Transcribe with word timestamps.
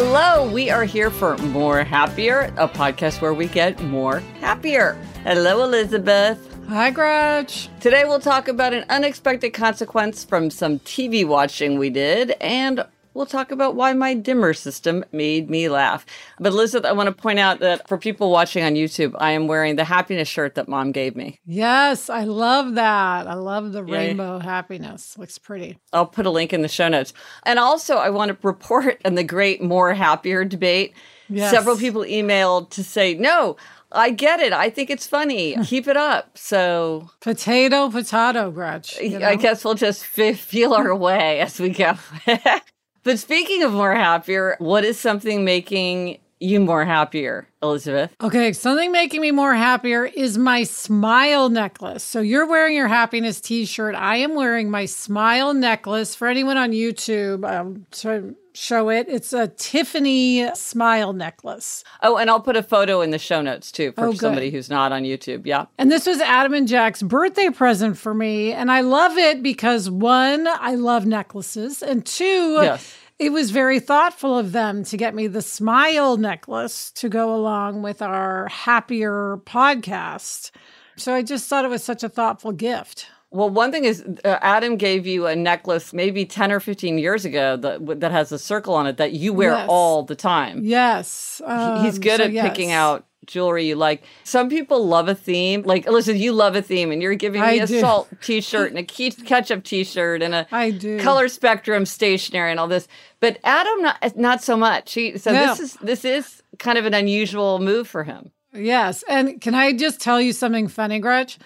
Hello, 0.00 0.48
we 0.48 0.70
are 0.70 0.84
here 0.84 1.10
for 1.10 1.36
More 1.38 1.82
Happier, 1.82 2.54
a 2.56 2.68
podcast 2.68 3.20
where 3.20 3.34
we 3.34 3.48
get 3.48 3.82
more 3.82 4.20
happier. 4.40 4.96
Hello, 5.24 5.64
Elizabeth. 5.64 6.38
Hi, 6.68 6.92
Gretch. 6.92 7.68
Today 7.80 8.04
we'll 8.04 8.20
talk 8.20 8.46
about 8.46 8.72
an 8.72 8.84
unexpected 8.90 9.54
consequence 9.54 10.22
from 10.22 10.50
some 10.50 10.78
TV 10.78 11.26
watching 11.26 11.80
we 11.80 11.90
did 11.90 12.30
and 12.40 12.86
we'll 13.18 13.26
talk 13.26 13.50
about 13.50 13.74
why 13.74 13.92
my 13.92 14.14
dimmer 14.14 14.54
system 14.54 15.04
made 15.10 15.50
me 15.50 15.68
laugh. 15.68 16.06
But 16.38 16.52
Elizabeth, 16.52 16.88
I 16.88 16.92
want 16.92 17.08
to 17.08 17.12
point 17.12 17.40
out 17.40 17.58
that 17.58 17.86
for 17.88 17.98
people 17.98 18.30
watching 18.30 18.62
on 18.62 18.74
YouTube, 18.74 19.12
I 19.18 19.32
am 19.32 19.48
wearing 19.48 19.74
the 19.74 19.84
happiness 19.84 20.28
shirt 20.28 20.54
that 20.54 20.68
mom 20.68 20.92
gave 20.92 21.16
me. 21.16 21.40
Yes, 21.44 22.08
I 22.08 22.22
love 22.24 22.76
that. 22.76 23.26
I 23.26 23.34
love 23.34 23.72
the 23.72 23.82
rainbow 23.82 24.38
happiness. 24.38 25.18
Looks 25.18 25.36
pretty. 25.36 25.78
I'll 25.92 26.06
put 26.06 26.26
a 26.26 26.30
link 26.30 26.52
in 26.52 26.62
the 26.62 26.68
show 26.68 26.88
notes. 26.88 27.12
And 27.42 27.58
also, 27.58 27.96
I 27.96 28.08
want 28.10 28.30
to 28.30 28.46
report 28.46 29.00
on 29.04 29.16
the 29.16 29.24
great 29.24 29.60
more 29.60 29.92
happier 29.94 30.44
debate. 30.44 30.94
Yes. 31.28 31.50
Several 31.50 31.76
people 31.76 32.02
emailed 32.02 32.70
to 32.70 32.84
say, 32.84 33.14
no, 33.14 33.56
I 33.90 34.10
get 34.10 34.38
it. 34.38 34.52
I 34.52 34.70
think 34.70 34.90
it's 34.90 35.08
funny. 35.08 35.54
Hmm. 35.54 35.62
Keep 35.62 35.88
it 35.88 35.96
up. 35.96 36.38
So 36.38 37.10
potato, 37.20 37.90
potato, 37.90 38.52
Gretch. 38.52 38.98
You 39.00 39.18
know? 39.18 39.26
I 39.26 39.34
guess 39.34 39.64
we'll 39.64 39.74
just 39.74 40.06
f- 40.16 40.38
feel 40.38 40.72
our 40.72 40.94
way 40.94 41.40
as 41.40 41.58
we 41.58 41.70
go. 41.70 41.94
But 43.02 43.18
speaking 43.18 43.62
of 43.62 43.72
more 43.72 43.94
happier, 43.94 44.56
what 44.58 44.84
is 44.84 44.98
something 44.98 45.44
making 45.44 46.18
you 46.40 46.60
more 46.60 46.84
happier, 46.84 47.48
Elizabeth? 47.62 48.14
Okay, 48.20 48.52
something 48.52 48.92
making 48.92 49.20
me 49.20 49.30
more 49.30 49.54
happier 49.54 50.04
is 50.04 50.38
my 50.38 50.62
smile 50.62 51.48
necklace. 51.48 52.04
So 52.04 52.20
you're 52.20 52.46
wearing 52.46 52.76
your 52.76 52.88
happiness 52.88 53.40
t-shirt. 53.40 53.94
I 53.94 54.16
am 54.16 54.34
wearing 54.34 54.70
my 54.70 54.84
smile 54.84 55.54
necklace. 55.54 56.14
For 56.14 56.28
anyone 56.28 56.56
on 56.56 56.70
YouTube, 56.70 57.48
um, 57.48 57.86
to 57.92 58.36
show 58.58 58.88
it, 58.88 59.06
it's 59.08 59.32
a 59.32 59.48
Tiffany 59.48 60.54
smile 60.54 61.12
necklace. 61.12 61.84
Oh, 62.02 62.16
and 62.16 62.28
I'll 62.28 62.40
put 62.40 62.56
a 62.56 62.62
photo 62.62 63.00
in 63.00 63.10
the 63.10 63.18
show 63.18 63.40
notes 63.40 63.70
too 63.72 63.92
for 63.92 64.06
oh, 64.06 64.12
somebody 64.12 64.50
who's 64.50 64.68
not 64.68 64.92
on 64.92 65.02
YouTube. 65.02 65.46
Yeah. 65.46 65.66
And 65.78 65.90
this 65.90 66.06
was 66.06 66.20
Adam 66.20 66.54
and 66.54 66.68
Jack's 66.68 67.02
birthday 67.02 67.50
present 67.50 67.96
for 67.96 68.14
me, 68.14 68.52
and 68.52 68.70
I 68.70 68.80
love 68.80 69.16
it 69.16 69.42
because 69.42 69.88
one, 69.88 70.46
I 70.46 70.74
love 70.74 71.06
necklaces, 71.06 71.82
and 71.82 72.04
two, 72.04 72.58
yes 72.62 72.96
it 73.18 73.32
was 73.32 73.50
very 73.50 73.80
thoughtful 73.80 74.38
of 74.38 74.52
them 74.52 74.84
to 74.84 74.96
get 74.96 75.14
me 75.14 75.26
the 75.26 75.42
smile 75.42 76.16
necklace 76.16 76.92
to 76.92 77.08
go 77.08 77.34
along 77.34 77.82
with 77.82 78.00
our 78.00 78.46
happier 78.46 79.40
podcast. 79.44 80.52
So 80.96 81.14
I 81.14 81.22
just 81.22 81.48
thought 81.48 81.64
it 81.64 81.70
was 81.70 81.82
such 81.82 82.04
a 82.04 82.08
thoughtful 82.08 82.52
gift. 82.52 83.06
Well, 83.30 83.50
one 83.50 83.70
thing 83.70 83.84
is, 83.84 84.02
uh, 84.24 84.38
Adam 84.40 84.76
gave 84.76 85.06
you 85.06 85.26
a 85.26 85.36
necklace 85.36 85.92
maybe 85.92 86.24
10 86.24 86.50
or 86.50 86.60
15 86.60 86.98
years 86.98 87.26
ago 87.26 87.56
that, 87.58 88.00
that 88.00 88.10
has 88.10 88.32
a 88.32 88.38
circle 88.38 88.74
on 88.74 88.86
it 88.86 88.96
that 88.96 89.12
you 89.12 89.34
wear 89.34 89.52
yes. 89.52 89.66
all 89.68 90.02
the 90.02 90.14
time. 90.14 90.60
Yes. 90.64 91.42
Um, 91.44 91.84
He's 91.84 91.98
good 91.98 92.18
so 92.18 92.24
at 92.24 92.32
yes. 92.32 92.48
picking 92.48 92.72
out 92.72 93.04
jewelry 93.26 93.66
you 93.66 93.76
like. 93.76 94.02
Some 94.24 94.48
people 94.48 94.86
love 94.86 95.08
a 95.08 95.14
theme. 95.14 95.62
Like, 95.62 95.86
Elizabeth, 95.86 96.20
you 96.20 96.32
love 96.32 96.56
a 96.56 96.62
theme, 96.62 96.90
and 96.90 97.02
you're 97.02 97.14
giving 97.14 97.42
me 97.42 97.46
I 97.46 97.52
a 97.52 97.66
do. 97.66 97.80
salt 97.80 98.08
t 98.22 98.40
shirt 98.40 98.70
and 98.70 98.78
a 98.78 98.82
ketchup 98.82 99.62
t 99.62 99.84
shirt 99.84 100.22
and 100.22 100.34
a 100.34 100.46
I 100.50 100.70
do. 100.70 100.98
color 100.98 101.28
spectrum 101.28 101.84
stationery 101.84 102.50
and 102.50 102.58
all 102.58 102.66
this. 102.66 102.88
But 103.20 103.38
Adam, 103.44 103.82
not, 103.82 104.16
not 104.16 104.42
so 104.42 104.56
much. 104.56 104.94
He, 104.94 105.18
so 105.18 105.32
no. 105.32 105.46
this 105.46 105.60
is 105.60 105.74
this 105.74 106.04
is 106.04 106.42
kind 106.58 106.78
of 106.78 106.86
an 106.86 106.94
unusual 106.94 107.58
move 107.60 107.86
for 107.86 108.02
him. 108.04 108.32
Yes. 108.54 109.04
And 109.08 109.40
can 109.40 109.54
I 109.54 109.74
just 109.74 110.00
tell 110.00 110.20
you 110.20 110.32
something 110.32 110.66
funny, 110.66 110.98
Gretch? 110.98 111.38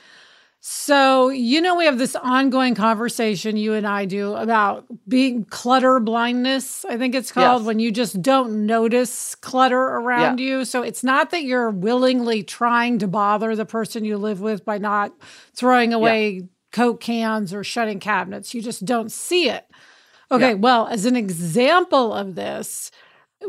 So, 0.64 1.28
you 1.28 1.60
know, 1.60 1.74
we 1.74 1.86
have 1.86 1.98
this 1.98 2.14
ongoing 2.14 2.76
conversation, 2.76 3.56
you 3.56 3.74
and 3.74 3.84
I 3.84 4.04
do, 4.04 4.34
about 4.34 4.86
being 5.08 5.44
clutter 5.44 5.98
blindness, 5.98 6.84
I 6.84 6.96
think 6.96 7.16
it's 7.16 7.32
called, 7.32 7.62
yes. 7.62 7.66
when 7.66 7.80
you 7.80 7.90
just 7.90 8.22
don't 8.22 8.64
notice 8.64 9.34
clutter 9.34 9.76
around 9.76 10.38
yeah. 10.38 10.46
you. 10.46 10.64
So, 10.64 10.82
it's 10.82 11.02
not 11.02 11.30
that 11.30 11.42
you're 11.42 11.70
willingly 11.70 12.44
trying 12.44 13.00
to 13.00 13.08
bother 13.08 13.56
the 13.56 13.66
person 13.66 14.04
you 14.04 14.16
live 14.16 14.40
with 14.40 14.64
by 14.64 14.78
not 14.78 15.12
throwing 15.52 15.92
away 15.92 16.30
yeah. 16.30 16.42
Coke 16.70 17.00
cans 17.00 17.52
or 17.52 17.64
shutting 17.64 17.98
cabinets, 17.98 18.54
you 18.54 18.62
just 18.62 18.84
don't 18.84 19.10
see 19.10 19.48
it. 19.48 19.68
Okay, 20.30 20.50
yeah. 20.50 20.54
well, 20.54 20.86
as 20.86 21.06
an 21.06 21.16
example 21.16 22.14
of 22.14 22.36
this, 22.36 22.92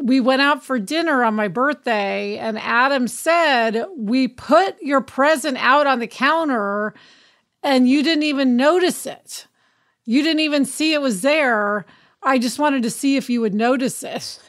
we 0.01 0.19
went 0.19 0.41
out 0.41 0.63
for 0.63 0.79
dinner 0.79 1.23
on 1.23 1.35
my 1.35 1.47
birthday, 1.47 2.37
and 2.37 2.57
Adam 2.59 3.07
said, 3.07 3.85
We 3.97 4.27
put 4.27 4.81
your 4.81 5.01
present 5.01 5.57
out 5.59 5.87
on 5.87 5.99
the 5.99 6.07
counter 6.07 6.93
and 7.63 7.87
you 7.87 8.03
didn't 8.03 8.23
even 8.23 8.57
notice 8.57 9.05
it. 9.05 9.47
You 10.05 10.21
didn't 10.21 10.41
even 10.41 10.65
see 10.65 10.93
it 10.93 11.01
was 11.01 11.21
there. 11.21 11.85
I 12.21 12.37
just 12.37 12.59
wanted 12.59 12.83
to 12.83 12.89
see 12.89 13.15
if 13.15 13.29
you 13.29 13.41
would 13.41 13.53
notice 13.53 14.03
it. 14.03 14.39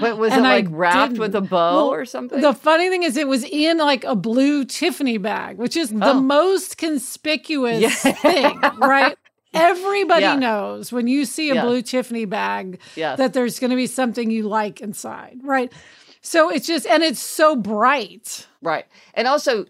But 0.00 0.18
was 0.18 0.32
and 0.32 0.44
it 0.44 0.48
like 0.48 0.66
I 0.66 0.70
wrapped 0.70 1.10
didn't. 1.10 1.20
with 1.20 1.34
a 1.34 1.40
bow 1.40 1.74
well, 1.74 1.88
or 1.88 2.04
something? 2.04 2.40
The 2.40 2.52
funny 2.52 2.88
thing 2.88 3.02
is, 3.02 3.16
it 3.16 3.28
was 3.28 3.44
in 3.44 3.78
like 3.78 4.04
a 4.04 4.14
blue 4.14 4.64
Tiffany 4.64 5.18
bag, 5.18 5.58
which 5.58 5.76
is 5.76 5.92
oh. 5.92 5.98
the 5.98 6.14
most 6.14 6.78
conspicuous 6.78 7.80
yeah. 7.80 8.12
thing, 8.12 8.60
right? 8.78 9.16
Everybody 9.54 10.22
yeah. 10.22 10.36
knows 10.36 10.92
when 10.92 11.06
you 11.06 11.24
see 11.24 11.50
a 11.50 11.54
yeah. 11.54 11.64
blue 11.64 11.82
Tiffany 11.82 12.24
bag 12.24 12.80
yes. 12.96 13.18
that 13.18 13.32
there's 13.32 13.58
going 13.58 13.70
to 13.70 13.76
be 13.76 13.86
something 13.86 14.30
you 14.30 14.44
like 14.44 14.80
inside, 14.80 15.38
right? 15.42 15.72
So 16.20 16.50
it's 16.50 16.66
just, 16.66 16.86
and 16.86 17.02
it's 17.02 17.20
so 17.20 17.54
bright. 17.54 18.46
Right. 18.62 18.86
And 19.14 19.28
also, 19.28 19.66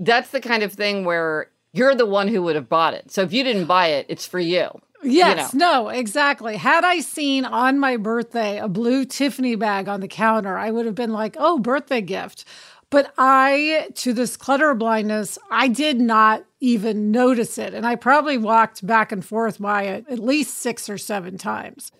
that's 0.00 0.30
the 0.30 0.40
kind 0.40 0.62
of 0.62 0.72
thing 0.72 1.04
where 1.04 1.50
you're 1.72 1.94
the 1.94 2.06
one 2.06 2.28
who 2.28 2.42
would 2.42 2.56
have 2.56 2.68
bought 2.68 2.94
it. 2.94 3.10
So 3.10 3.22
if 3.22 3.32
you 3.32 3.44
didn't 3.44 3.66
buy 3.66 3.88
it, 3.88 4.06
it's 4.08 4.26
for 4.26 4.40
you. 4.40 4.80
Yes, 5.02 5.52
you 5.52 5.58
know. 5.60 5.84
no, 5.84 5.88
exactly. 5.90 6.56
Had 6.56 6.84
I 6.84 7.00
seen 7.00 7.44
on 7.44 7.78
my 7.78 7.96
birthday 7.96 8.58
a 8.58 8.68
blue 8.68 9.04
Tiffany 9.04 9.54
bag 9.54 9.88
on 9.88 10.00
the 10.00 10.08
counter, 10.08 10.58
I 10.58 10.70
would 10.70 10.86
have 10.86 10.94
been 10.94 11.12
like, 11.12 11.36
oh, 11.38 11.58
birthday 11.58 12.00
gift. 12.00 12.44
But 12.90 13.12
I, 13.18 13.88
to 13.96 14.12
this 14.12 14.36
clutter 14.36 14.74
blindness, 14.74 15.38
I 15.50 15.68
did 15.68 16.00
not 16.00 16.44
even 16.60 17.10
notice 17.10 17.58
it. 17.58 17.74
And 17.74 17.86
I 17.86 17.96
probably 17.96 18.38
walked 18.38 18.86
back 18.86 19.12
and 19.12 19.24
forth 19.24 19.60
by 19.60 19.82
it 19.84 20.06
at 20.08 20.18
least 20.18 20.58
six 20.58 20.88
or 20.88 20.96
seven 20.96 21.36
times. 21.36 21.92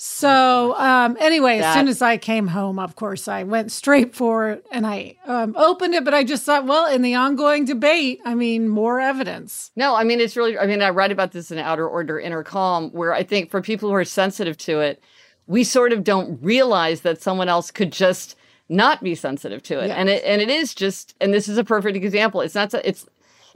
So 0.00 0.76
um, 0.76 1.16
anyway, 1.18 1.58
that, 1.58 1.70
as 1.70 1.74
soon 1.74 1.88
as 1.88 2.00
I 2.00 2.18
came 2.18 2.46
home, 2.46 2.78
of 2.78 2.94
course, 2.94 3.26
I 3.26 3.42
went 3.42 3.72
straight 3.72 4.14
for 4.14 4.50
it 4.50 4.64
and 4.70 4.86
I 4.86 5.16
um, 5.26 5.56
opened 5.58 5.94
it. 5.94 6.04
But 6.04 6.14
I 6.14 6.22
just 6.22 6.44
thought, 6.44 6.66
well, 6.66 6.86
in 6.86 7.02
the 7.02 7.16
ongoing 7.16 7.64
debate, 7.64 8.20
I 8.24 8.36
mean, 8.36 8.68
more 8.68 9.00
evidence. 9.00 9.72
No, 9.74 9.96
I 9.96 10.04
mean, 10.04 10.20
it's 10.20 10.36
really. 10.36 10.56
I 10.56 10.66
mean, 10.66 10.82
I 10.82 10.90
write 10.90 11.10
about 11.10 11.32
this 11.32 11.50
in 11.50 11.58
Outer 11.58 11.88
Order, 11.88 12.20
Inner 12.20 12.44
Calm, 12.44 12.90
where 12.90 13.12
I 13.12 13.24
think 13.24 13.50
for 13.50 13.60
people 13.60 13.88
who 13.88 13.94
are 13.96 14.04
sensitive 14.04 14.56
to 14.58 14.78
it, 14.78 15.02
we 15.48 15.64
sort 15.64 15.92
of 15.92 16.04
don't 16.04 16.40
realize 16.40 17.00
that 17.00 17.20
someone 17.20 17.48
else 17.48 17.72
could 17.72 17.90
just 17.90 18.36
not 18.68 19.02
be 19.02 19.14
sensitive 19.14 19.62
to 19.64 19.80
it, 19.80 19.88
yes. 19.88 19.96
and 19.96 20.08
it 20.08 20.24
and 20.24 20.40
it 20.42 20.50
is 20.50 20.74
just. 20.74 21.14
And 21.20 21.32
this 21.32 21.48
is 21.48 21.58
a 21.58 21.64
perfect 21.64 21.96
example. 21.96 22.40
It's 22.40 22.54
not. 22.54 22.72
It's 22.74 23.06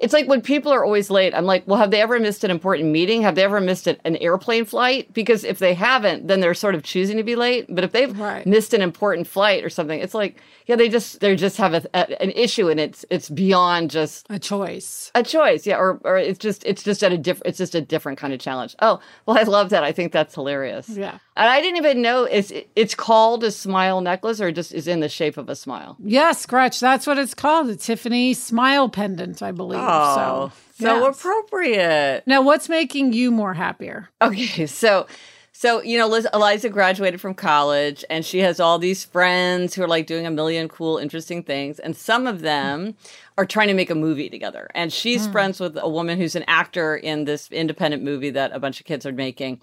it's 0.03 0.13
like 0.13 0.27
when 0.27 0.41
people 0.41 0.73
are 0.73 0.85
always 0.85 1.11
late, 1.11 1.33
I'm 1.33 1.45
like, 1.45 1.63
well, 1.67 1.79
have 1.79 1.93
they 1.93 2.01
ever 2.01 2.19
missed 2.19 2.43
an 2.43 2.51
important 2.51 2.91
meeting? 2.91 3.23
Have 3.23 3.37
they 3.37 3.45
ever 3.45 3.61
missed 3.61 3.87
an 3.87 4.17
airplane 4.17 4.65
flight? 4.65 5.13
Because 5.15 5.45
if 5.45 5.61
they 5.61 5.75
haven't, 5.75 6.27
then 6.27 6.41
they're 6.41 6.55
sort 6.55 6.75
of 6.75 6.83
choosing 6.83 7.19
to 7.19 7.23
be 7.23 7.37
late. 7.37 7.67
But 7.69 7.85
if 7.85 7.93
they've 7.93 8.19
right. 8.19 8.45
missed 8.45 8.75
an 8.75 8.83
important 8.83 9.29
flight 9.29 9.63
or 9.63 9.71
something, 9.71 10.01
it's 10.01 10.13
like, 10.13 10.39
yeah, 10.67 10.77
they 10.77 10.89
just 10.89 11.21
they 11.21 11.35
just 11.37 11.57
have 11.57 11.75
a, 11.75 11.83
a, 11.95 12.23
an 12.23 12.31
issue, 12.31 12.69
and 12.69 12.79
it's 12.79 13.05
it's 13.11 13.29
beyond 13.29 13.91
just 13.91 14.27
a 14.31 14.39
choice. 14.39 15.11
A 15.15 15.23
choice, 15.23 15.67
yeah, 15.67 15.77
or 15.77 16.01
or 16.05 16.17
it's 16.17 16.39
just 16.39 16.65
it's 16.65 16.83
just 16.83 17.03
at 17.03 17.13
a 17.13 17.19
different 17.19 17.49
it's 17.49 17.59
just 17.59 17.75
a 17.75 17.81
different 17.81 18.19
kind 18.19 18.33
of 18.33 18.41
challenge. 18.41 18.77
Oh, 18.81 19.01
well, 19.27 19.39
I 19.39 19.43
love 19.43 19.71
that. 19.71 19.85
I 19.85 19.93
think 19.93 20.13
that's 20.13 20.35
hilarious. 20.35 20.89
Yeah, 20.89 21.19
and 21.37 21.49
I 21.49 21.61
didn't 21.61 21.79
even 21.79 22.03
know 22.03 22.25
it's 22.25 22.53
it's 22.77 22.95
called 22.95 23.45
a 23.45 23.51
smile 23.51 24.01
necklace, 24.01 24.41
or 24.41 24.53
just 24.53 24.73
is 24.73 24.87
in 24.87 25.01
the 25.01 25.09
shape 25.09 25.37
of 25.37 25.49
a 25.49 25.57
smile. 25.57 25.97
Yes, 26.03 26.47
Gretch. 26.47 26.81
that's 26.81 27.07
what 27.07 27.19
it's 27.19 27.35
called. 27.35 27.69
The 27.69 27.77
Tiffany 27.77 28.35
smile 28.35 28.89
pendant, 28.89 29.43
I 29.43 29.53
believe. 29.53 29.81
Oh, 29.83 30.53
so 30.79 30.85
so 30.85 31.07
yes. 31.07 31.17
appropriate. 31.19 32.23
Now, 32.27 32.43
what's 32.43 32.69
making 32.69 33.13
you 33.13 33.31
more 33.31 33.55
happier? 33.55 34.09
Okay, 34.21 34.67
so 34.67 35.07
so, 35.55 35.83
you 35.83 35.99
know, 35.99 36.09
Liz, 36.09 36.27
Eliza 36.33 36.71
graduated 36.71 37.21
from 37.21 37.35
college 37.35 38.05
and 38.09 38.25
she 38.25 38.39
has 38.39 38.59
all 38.59 38.79
these 38.79 39.05
friends 39.05 39.75
who 39.75 39.83
are 39.83 39.89
like 39.89 40.07
doing 40.07 40.27
a 40.27 40.31
million 40.31 40.67
cool, 40.67 40.97
interesting 40.97 41.43
things. 41.43 41.79
And 41.79 41.95
some 41.95 42.27
of 42.27 42.41
them 42.41 42.97
are 43.37 43.45
trying 43.45 43.69
to 43.69 43.75
make 43.75 43.91
a 43.91 43.95
movie 43.95 44.31
together. 44.31 44.69
And 44.75 44.91
she's 44.91 45.29
mm. 45.29 45.33
friends 45.33 45.61
with 45.61 45.77
a 45.77 45.89
woman 45.89 46.19
who's 46.19 46.35
an 46.35 46.45
actor 46.49 46.97
in 46.97 47.27
this 47.27 47.53
independent 47.53 48.03
movie 48.03 48.31
that 48.31 48.53
a 48.53 48.59
bunch 48.59 48.81
of 48.81 48.87
kids 48.87 49.05
are 49.05 49.13
making. 49.13 49.61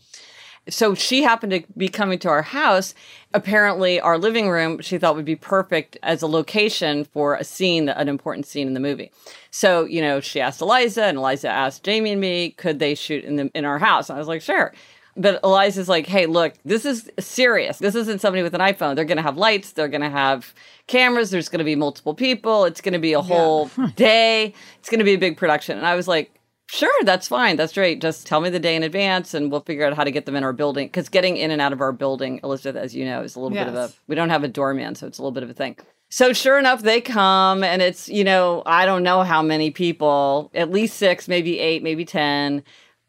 So 0.69 0.93
she 0.93 1.23
happened 1.23 1.51
to 1.53 1.63
be 1.75 1.87
coming 1.87 2.19
to 2.19 2.29
our 2.29 2.43
house. 2.43 2.93
Apparently, 3.33 3.99
our 3.99 4.19
living 4.19 4.49
room 4.49 4.81
she 4.81 4.99
thought 4.99 5.15
would 5.15 5.25
be 5.25 5.35
perfect 5.35 5.97
as 6.03 6.21
a 6.21 6.27
location 6.27 7.03
for 7.03 7.33
a 7.33 7.43
scene, 7.43 7.89
an 7.89 8.07
important 8.07 8.45
scene 8.45 8.67
in 8.67 8.75
the 8.75 8.79
movie. 8.79 9.11
So, 9.49 9.85
you 9.85 10.01
know, 10.01 10.19
she 10.19 10.39
asked 10.39 10.61
Eliza, 10.61 11.05
and 11.05 11.17
Eliza 11.17 11.49
asked 11.49 11.83
Jamie 11.83 12.11
and 12.11 12.21
me, 12.21 12.51
could 12.51 12.77
they 12.77 12.93
shoot 12.93 13.23
in 13.23 13.37
the 13.37 13.49
in 13.55 13.65
our 13.65 13.79
house? 13.79 14.09
And 14.09 14.17
I 14.17 14.19
was 14.19 14.27
like, 14.27 14.43
sure 14.43 14.73
but 15.19 15.41
Eliza's 15.43 15.89
like, 15.89 16.07
hey, 16.07 16.25
look, 16.25 16.53
this 16.63 16.85
is 16.85 17.11
serious. 17.19 17.77
This 17.77 17.93
isn't 17.93 18.21
somebody 18.21 18.41
with 18.41 18.55
an 18.55 18.61
iPhone. 18.61 18.95
They're 18.95 19.03
going 19.03 19.17
to 19.17 19.23
have 19.23 19.37
lights. 19.37 19.73
They're 19.73 19.89
going 19.89 20.01
to 20.01 20.09
have 20.09 20.53
cameras. 20.87 21.29
There's 21.29 21.49
going 21.49 21.59
to 21.59 21.65
be 21.65 21.75
multiple 21.75 22.13
people. 22.13 22.63
It's 22.63 22.79
going 22.79 22.93
to 22.93 22.99
be 22.99 23.11
a 23.11 23.21
whole 23.21 23.69
yeah. 23.77 23.89
day. 23.97 24.53
It's 24.79 24.89
going 24.89 24.99
to 24.99 25.05
be 25.05 25.13
a 25.13 25.19
big 25.19 25.35
production. 25.35 25.77
And 25.77 25.85
I 25.85 25.95
was 25.95 26.07
like, 26.07 26.31
sure, 26.67 27.03
that's 27.03 27.27
fine. 27.27 27.57
That's 27.57 27.73
great. 27.73 27.99
Just 27.99 28.27
tell 28.27 28.39
me 28.39 28.49
the 28.49 28.59
day 28.59 28.77
in 28.77 28.83
advance 28.83 29.33
and 29.33 29.51
we'll 29.51 29.59
figure 29.59 29.85
out 29.85 29.93
how 29.93 30.05
to 30.05 30.11
get 30.11 30.25
them 30.25 30.37
in 30.37 30.43
our 30.45 30.53
building. 30.53 30.87
Because 30.87 31.09
getting 31.09 31.35
in 31.35 31.51
and 31.51 31.61
out 31.61 31.73
of 31.73 31.81
our 31.81 31.91
building, 31.91 32.39
Elizabeth, 32.41 32.81
as 32.81 32.95
you 32.95 33.03
know, 33.03 33.21
is 33.21 33.35
a 33.35 33.41
little 33.41 33.55
yes. 33.55 33.65
bit 33.65 33.75
of 33.75 33.89
a, 33.89 33.93
we 34.07 34.15
don't 34.15 34.29
have 34.29 34.45
a 34.45 34.47
doorman. 34.47 34.95
So 34.95 35.05
it's 35.05 35.17
a 35.17 35.21
little 35.21 35.33
bit 35.33 35.43
of 35.43 35.49
a 35.49 35.53
thing. 35.53 35.75
So 36.11 36.31
sure 36.31 36.57
enough, 36.57 36.81
they 36.81 37.01
come 37.01 37.61
and 37.61 37.81
it's, 37.81 38.07
you 38.07 38.23
know, 38.23 38.63
I 38.65 38.85
don't 38.85 39.03
know 39.03 39.23
how 39.23 39.41
many 39.41 39.69
people, 39.69 40.49
at 40.55 40.71
least 40.71 40.95
six, 40.95 41.27
maybe 41.27 41.59
eight, 41.59 41.83
maybe 41.83 42.05
10 42.05 42.63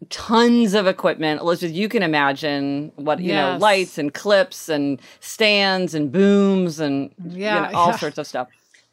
tons 0.08 0.74
of 0.74 0.86
equipment. 0.86 1.40
Elizabeth, 1.40 1.76
you 1.76 1.88
can 1.88 2.02
imagine 2.02 2.90
what, 2.96 3.20
you 3.20 3.32
yes. 3.32 3.54
know, 3.54 3.58
lights 3.58 3.98
and 3.98 4.14
clips 4.14 4.68
and 4.68 5.00
stands 5.20 5.94
and 5.94 6.10
booms 6.10 6.80
and 6.80 7.10
yeah, 7.28 7.66
you 7.66 7.72
know, 7.72 7.78
all 7.78 7.88
yeah. 7.90 7.96
sorts 7.96 8.18
of 8.18 8.26
stuff. 8.26 8.48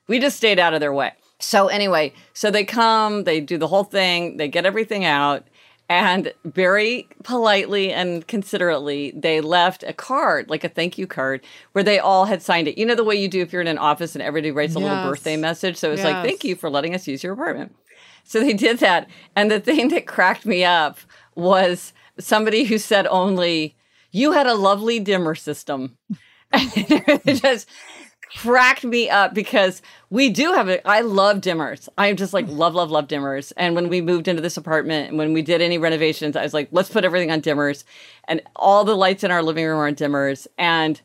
We 0.07 0.19
just 0.19 0.37
stayed 0.37 0.59
out 0.59 0.73
of 0.73 0.79
their 0.79 0.93
way. 0.93 1.13
So 1.39 1.67
anyway, 1.67 2.13
so 2.33 2.51
they 2.51 2.65
come, 2.65 3.23
they 3.23 3.39
do 3.39 3.57
the 3.57 3.67
whole 3.67 3.83
thing, 3.83 4.37
they 4.37 4.47
get 4.47 4.65
everything 4.65 5.05
out, 5.05 5.47
and 5.89 6.33
very 6.43 7.07
politely 7.23 7.93
and 7.93 8.27
considerately, 8.27 9.13
they 9.15 9.39
left 9.39 9.83
a 9.83 9.93
card, 9.93 10.49
like 10.49 10.63
a 10.63 10.69
thank 10.69 10.97
you 10.97 11.07
card, 11.07 11.41
where 11.71 11.83
they 11.83 11.99
all 11.99 12.25
had 12.25 12.41
signed 12.41 12.67
it. 12.67 12.77
You 12.77 12.85
know 12.85 12.95
the 12.95 13.05
way 13.05 13.15
you 13.15 13.29
do 13.29 13.41
if 13.41 13.53
you're 13.53 13.61
in 13.61 13.67
an 13.67 13.77
office 13.77 14.13
and 14.13 14.21
everybody 14.21 14.51
writes 14.51 14.75
a 14.75 14.79
yes. 14.79 14.89
little 14.89 15.09
birthday 15.09 15.37
message. 15.37 15.77
So 15.77 15.91
it's 15.91 16.01
yes. 16.01 16.13
like, 16.13 16.25
thank 16.25 16.43
you 16.43 16.55
for 16.55 16.69
letting 16.69 16.93
us 16.93 17.07
use 17.07 17.23
your 17.23 17.33
apartment. 17.33 17.73
So 18.27 18.41
they 18.41 18.53
did 18.53 18.79
that. 18.79 19.09
And 19.35 19.49
the 19.49 19.59
thing 19.59 19.87
that 19.89 20.05
cracked 20.05 20.45
me 20.45 20.65
up 20.65 20.99
was 21.35 21.93
somebody 22.19 22.65
who 22.65 22.77
said 22.77 23.07
only, 23.07 23.75
you 24.11 24.33
had 24.33 24.47
a 24.47 24.53
lovely 24.53 24.99
dimmer 24.99 25.33
system. 25.33 25.97
And 26.53 26.71
it 26.77 27.41
just 27.41 27.67
cracked 28.37 28.85
me 28.85 29.09
up 29.09 29.33
because 29.33 29.81
we 30.09 30.29
do 30.29 30.53
have 30.53 30.69
it. 30.69 30.81
I 30.85 31.01
love 31.01 31.41
dimmers. 31.41 31.89
I'm 31.97 32.15
just 32.15 32.33
like 32.33 32.47
love, 32.47 32.73
love, 32.73 32.89
love 32.89 33.09
dimmers. 33.09 33.51
And 33.57 33.75
when 33.75 33.89
we 33.89 33.99
moved 33.99 34.29
into 34.29 34.41
this 34.41 34.55
apartment 34.55 35.09
and 35.09 35.17
when 35.17 35.33
we 35.33 35.41
did 35.41 35.61
any 35.61 35.77
renovations, 35.77 36.37
I 36.37 36.43
was 36.43 36.53
like, 36.53 36.69
let's 36.71 36.89
put 36.89 37.03
everything 37.03 37.31
on 37.31 37.41
dimmers. 37.41 37.83
And 38.29 38.41
all 38.55 38.85
the 38.85 38.95
lights 38.95 39.25
in 39.25 39.31
our 39.31 39.43
living 39.43 39.65
room 39.65 39.77
are 39.77 39.87
on 39.87 39.95
dimmers. 39.95 40.47
And 40.57 41.01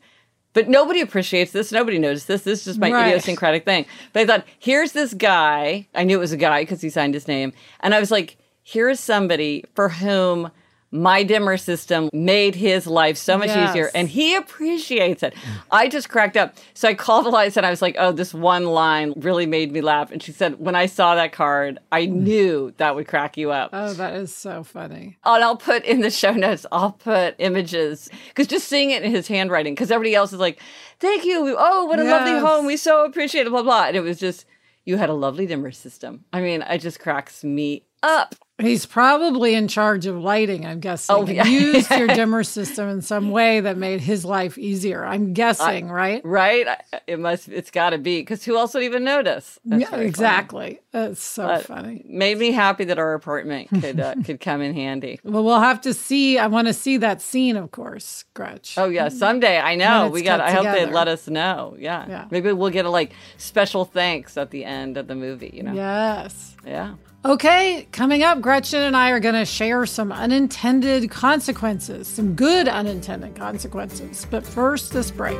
but 0.53 0.69
nobody 0.69 1.01
appreciates 1.01 1.51
this. 1.51 1.71
Nobody 1.71 1.99
noticed 1.99 2.27
this. 2.27 2.43
This 2.43 2.59
is 2.59 2.65
just 2.65 2.79
my 2.79 2.91
right. 2.91 3.07
idiosyncratic 3.07 3.65
thing. 3.65 3.85
But 4.13 4.21
I 4.21 4.25
thought, 4.25 4.45
here's 4.59 4.91
this 4.93 5.13
guy. 5.13 5.87
I 5.95 6.03
knew 6.03 6.17
it 6.17 6.19
was 6.19 6.31
a 6.31 6.37
guy 6.37 6.61
because 6.61 6.81
he 6.81 6.89
signed 6.89 7.13
his 7.13 7.27
name. 7.27 7.53
And 7.81 7.93
I 7.93 7.99
was 7.99 8.11
like, 8.11 8.37
here's 8.63 8.99
somebody 8.99 9.65
for 9.75 9.89
whom 9.89 10.51
my 10.93 11.23
dimmer 11.23 11.57
system 11.57 12.07
made 12.13 12.53
his 12.53 12.85
life 12.85 13.17
so 13.17 13.35
much 13.35 13.47
yes. 13.47 13.71
easier 13.71 13.89
and 13.95 14.07
he 14.07 14.35
appreciates 14.35 15.23
it. 15.23 15.33
I 15.71 15.89
just 15.89 16.07
cracked 16.07 16.37
up. 16.37 16.55
So 16.75 16.87
I 16.87 16.93
called 16.93 17.25
Eliza 17.25 17.59
and 17.59 17.65
I 17.65 17.71
was 17.71 17.81
like, 17.81 17.95
oh, 17.97 18.11
this 18.11 18.31
one 18.31 18.65
line 18.65 19.13
really 19.17 19.47
made 19.47 19.71
me 19.71 19.81
laugh. 19.81 20.11
And 20.11 20.21
she 20.21 20.31
said, 20.31 20.59
when 20.59 20.75
I 20.75 20.85
saw 20.85 21.15
that 21.15 21.31
card, 21.31 21.79
I 21.91 22.05
knew 22.05 22.73
that 22.77 22.95
would 22.95 23.07
crack 23.07 23.37
you 23.37 23.51
up. 23.51 23.71
Oh, 23.73 23.93
that 23.93 24.13
is 24.13 24.33
so 24.33 24.63
funny. 24.63 25.17
And 25.25 25.43
I'll 25.43 25.57
put 25.57 25.83
in 25.83 26.01
the 26.01 26.11
show 26.11 26.31
notes, 26.31 26.65
I'll 26.71 26.91
put 26.91 27.35
images 27.39 28.09
because 28.27 28.45
just 28.45 28.67
seeing 28.67 28.91
it 28.91 29.01
in 29.01 29.11
his 29.11 29.27
handwriting, 29.27 29.73
because 29.73 29.89
everybody 29.89 30.13
else 30.13 30.31
is 30.31 30.39
like, 30.39 30.61
thank 30.99 31.25
you. 31.25 31.55
Oh, 31.57 31.85
what 31.85 31.99
a 31.99 32.03
yes. 32.03 32.11
lovely 32.11 32.39
home. 32.39 32.67
We 32.67 32.77
so 32.77 33.03
appreciate 33.03 33.47
it, 33.47 33.49
blah, 33.49 33.63
blah. 33.63 33.85
And 33.85 33.97
it 33.97 34.01
was 34.01 34.19
just, 34.19 34.45
you 34.85 34.97
had 34.97 35.09
a 35.09 35.13
lovely 35.13 35.47
dimmer 35.47 35.71
system. 35.71 36.25
I 36.31 36.41
mean, 36.41 36.61
it 36.61 36.79
just 36.79 36.99
cracks 36.99 37.43
me 37.43 37.85
up. 38.03 38.35
He's 38.59 38.85
probably 38.85 39.55
in 39.55 39.67
charge 39.67 40.05
of 40.05 40.15
lighting, 40.15 40.63
I'm 40.63 40.79
guessing. 40.79 41.15
Oh, 41.15 41.25
yeah. 41.25 41.43
Used 41.43 41.89
your 41.89 42.07
dimmer 42.15 42.43
system 42.43 42.87
in 42.87 43.01
some 43.01 43.31
way 43.31 43.59
that 43.59 43.77
made 43.77 43.99
his 43.99 44.23
life 44.23 44.59
easier. 44.59 45.03
I'm 45.03 45.33
guessing, 45.33 45.89
I, 45.89 45.93
right? 45.93 46.21
Right. 46.23 46.67
It 47.07 47.19
must. 47.19 47.49
It's 47.49 47.71
got 47.71 47.91
to 47.91 47.97
be 47.97 48.21
because 48.21 48.45
who 48.45 48.55
else 48.55 48.75
would 48.75 48.83
even 48.83 49.03
notice? 49.03 49.59
That's 49.65 49.91
yeah, 49.91 49.97
exactly. 49.97 50.79
Funny. 50.91 51.07
That's 51.07 51.21
so 51.21 51.47
but 51.47 51.65
funny. 51.65 52.05
Made 52.07 52.37
me 52.37 52.51
happy 52.51 52.83
that 52.85 52.99
our 52.99 53.15
apartment 53.15 53.69
could 53.81 53.99
uh, 53.99 54.15
could 54.23 54.39
come 54.39 54.61
in 54.61 54.75
handy. 54.75 55.19
Well, 55.23 55.43
we'll 55.43 55.59
have 55.59 55.81
to 55.81 55.93
see. 55.93 56.37
I 56.37 56.45
want 56.45 56.67
to 56.67 56.73
see 56.73 56.97
that 56.97 57.23
scene, 57.23 57.57
of 57.57 57.71
course, 57.71 58.25
Gretch. 58.35 58.77
Oh 58.77 58.85
yeah, 58.85 59.09
someday. 59.09 59.59
I 59.59 59.73
know 59.75 60.09
we 60.09 60.21
got. 60.21 60.39
I 60.39 60.51
hope 60.51 60.65
they 60.65 60.85
let 60.85 61.07
us 61.07 61.27
know. 61.27 61.75
Yeah. 61.79 62.05
yeah. 62.07 62.27
Maybe 62.29 62.53
we'll 62.53 62.69
get 62.69 62.85
a 62.85 62.89
like 62.89 63.13
special 63.37 63.83
thanks 63.83 64.37
at 64.37 64.51
the 64.51 64.63
end 64.63 64.97
of 64.97 65.07
the 65.07 65.15
movie. 65.15 65.49
You 65.51 65.63
know. 65.63 65.73
Yes. 65.73 66.55
Yeah. 66.63 66.95
Okay, 67.25 67.87
coming 67.93 68.21
up, 68.21 68.41
Gretchen 68.41 68.81
and 68.81 68.97
I 68.97 69.11
are 69.11 69.21
going 69.21 69.35
to 69.35 69.45
share 69.45 69.85
some 69.85 70.11
unintended 70.11 71.09
consequences, 71.09 72.05
some 72.05 72.35
good 72.35 72.67
unintended 72.67 73.33
consequences. 73.33 74.27
But 74.29 74.45
first, 74.45 74.91
this 74.91 75.09
break. 75.09 75.39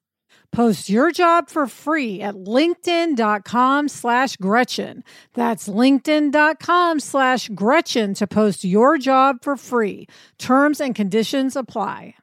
Post 0.51 0.89
your 0.89 1.11
job 1.11 1.49
for 1.49 1.65
free 1.65 2.21
at 2.21 2.35
linkedin.com 2.35 3.87
slash 3.87 4.35
Gretchen. 4.35 5.03
That's 5.33 5.69
linkedin.com 5.69 6.99
slash 6.99 7.49
Gretchen 7.49 8.13
to 8.15 8.27
post 8.27 8.65
your 8.65 8.97
job 8.97 9.37
for 9.41 9.55
free. 9.55 10.07
Terms 10.37 10.81
and 10.81 10.93
conditions 10.93 11.55
apply. 11.55 12.15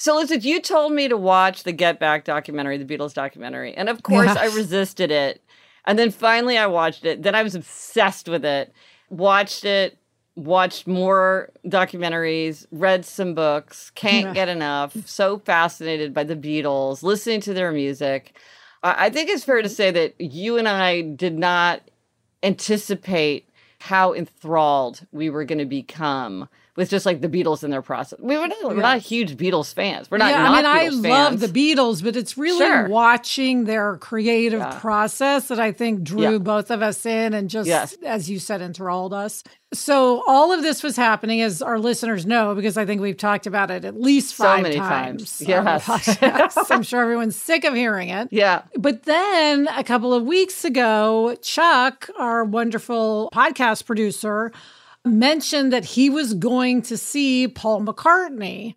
So, 0.00 0.16
listen, 0.16 0.40
you 0.40 0.60
told 0.60 0.92
me 0.92 1.06
to 1.06 1.16
watch 1.16 1.62
the 1.62 1.70
Get 1.70 2.00
Back 2.00 2.24
documentary, 2.24 2.76
the 2.76 2.84
Beatles 2.84 3.14
documentary. 3.14 3.72
And 3.72 3.88
of 3.88 4.02
course, 4.02 4.30
I 4.30 4.46
resisted 4.46 5.12
it. 5.12 5.40
And 5.84 5.96
then 5.96 6.10
finally, 6.10 6.58
I 6.58 6.66
watched 6.66 7.04
it. 7.04 7.22
Then 7.22 7.36
I 7.36 7.44
was 7.44 7.54
obsessed 7.54 8.28
with 8.28 8.44
it. 8.44 8.72
Watched 9.10 9.64
it 9.64 9.96
watched 10.34 10.86
more 10.86 11.50
documentaries, 11.66 12.66
read 12.70 13.04
some 13.04 13.34
books, 13.34 13.90
can't 13.94 14.34
get 14.34 14.48
enough, 14.48 14.96
so 15.06 15.38
fascinated 15.38 16.14
by 16.14 16.24
the 16.24 16.36
Beatles, 16.36 17.02
listening 17.02 17.40
to 17.42 17.54
their 17.54 17.72
music. 17.72 18.36
I 18.82 19.10
think 19.10 19.30
it's 19.30 19.44
fair 19.44 19.62
to 19.62 19.68
say 19.68 19.90
that 19.90 20.20
you 20.20 20.56
and 20.56 20.68
I 20.68 21.02
did 21.02 21.38
not 21.38 21.82
anticipate 22.42 23.48
how 23.78 24.14
enthralled 24.14 25.06
we 25.12 25.30
were 25.30 25.44
going 25.44 25.58
to 25.58 25.64
become 25.64 26.48
with 26.74 26.88
just 26.88 27.04
like 27.04 27.20
the 27.20 27.28
Beatles 27.28 27.62
in 27.64 27.70
their 27.70 27.82
process. 27.82 28.18
We 28.18 28.38
were 28.38 28.48
not, 28.48 28.64
we're 28.64 28.76
not 28.76 28.98
huge 29.00 29.36
Beatles 29.36 29.74
fans. 29.74 30.10
We're 30.10 30.18
not. 30.18 30.30
Yeah, 30.30 30.42
not 30.42 30.64
I 30.64 30.88
mean, 30.88 31.02
Beatles 31.02 31.06
I 31.06 31.10
love 31.10 31.40
the 31.40 31.46
Beatles, 31.48 32.02
but 32.02 32.16
it's 32.16 32.38
really 32.38 32.64
sure. 32.64 32.88
watching 32.88 33.64
their 33.64 33.98
creative 33.98 34.60
yeah. 34.60 34.78
process 34.80 35.48
that 35.48 35.60
I 35.60 35.72
think 35.72 36.02
drew 36.02 36.32
yeah. 36.32 36.38
both 36.38 36.70
of 36.70 36.80
us 36.80 37.04
in 37.04 37.34
and 37.34 37.50
just, 37.50 37.66
yes. 37.66 37.94
as 38.04 38.30
you 38.30 38.38
said, 38.38 38.62
enthralled 38.62 39.12
us. 39.12 39.44
So 39.74 40.22
all 40.26 40.52
of 40.52 40.62
this 40.62 40.82
was 40.82 40.96
happening, 40.96 41.40
as 41.42 41.60
our 41.62 41.78
listeners 41.78 42.26
know, 42.26 42.54
because 42.54 42.76
I 42.76 42.86
think 42.86 43.00
we've 43.00 43.16
talked 43.16 43.46
about 43.46 43.70
it 43.70 43.84
at 43.84 43.98
least 43.98 44.34
five 44.34 44.58
so 44.58 44.62
many 44.62 44.76
times. 44.76 45.38
times. 45.38 46.18
Yes, 46.20 46.56
I'm 46.70 46.82
sure 46.82 47.02
everyone's 47.02 47.36
sick 47.36 47.64
of 47.64 47.74
hearing 47.74 48.08
it. 48.08 48.28
Yeah. 48.30 48.62
But 48.76 49.04
then 49.04 49.68
a 49.68 49.84
couple 49.84 50.12
of 50.12 50.24
weeks 50.24 50.64
ago, 50.64 51.36
Chuck, 51.42 52.08
our 52.18 52.44
wonderful 52.44 53.30
podcast 53.34 53.86
producer 53.86 54.52
mentioned 55.04 55.72
that 55.72 55.84
he 55.84 56.10
was 56.10 56.34
going 56.34 56.82
to 56.82 56.96
see 56.96 57.48
Paul 57.48 57.82
McCartney. 57.82 58.76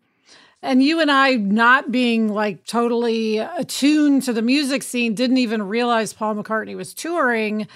And 0.61 0.81
you 0.81 0.99
and 0.99 1.11
I, 1.11 1.35
not 1.35 1.91
being 1.91 2.29
like 2.29 2.65
totally 2.65 3.37
attuned 3.37 4.23
to 4.23 4.33
the 4.33 4.41
music 4.41 4.81
scene, 4.81 5.13
didn't 5.13 5.37
even 5.37 5.67
realize 5.67 6.13
Paul 6.13 6.35
McCartney 6.35 6.75
was 6.75 6.93
touring. 6.93 7.67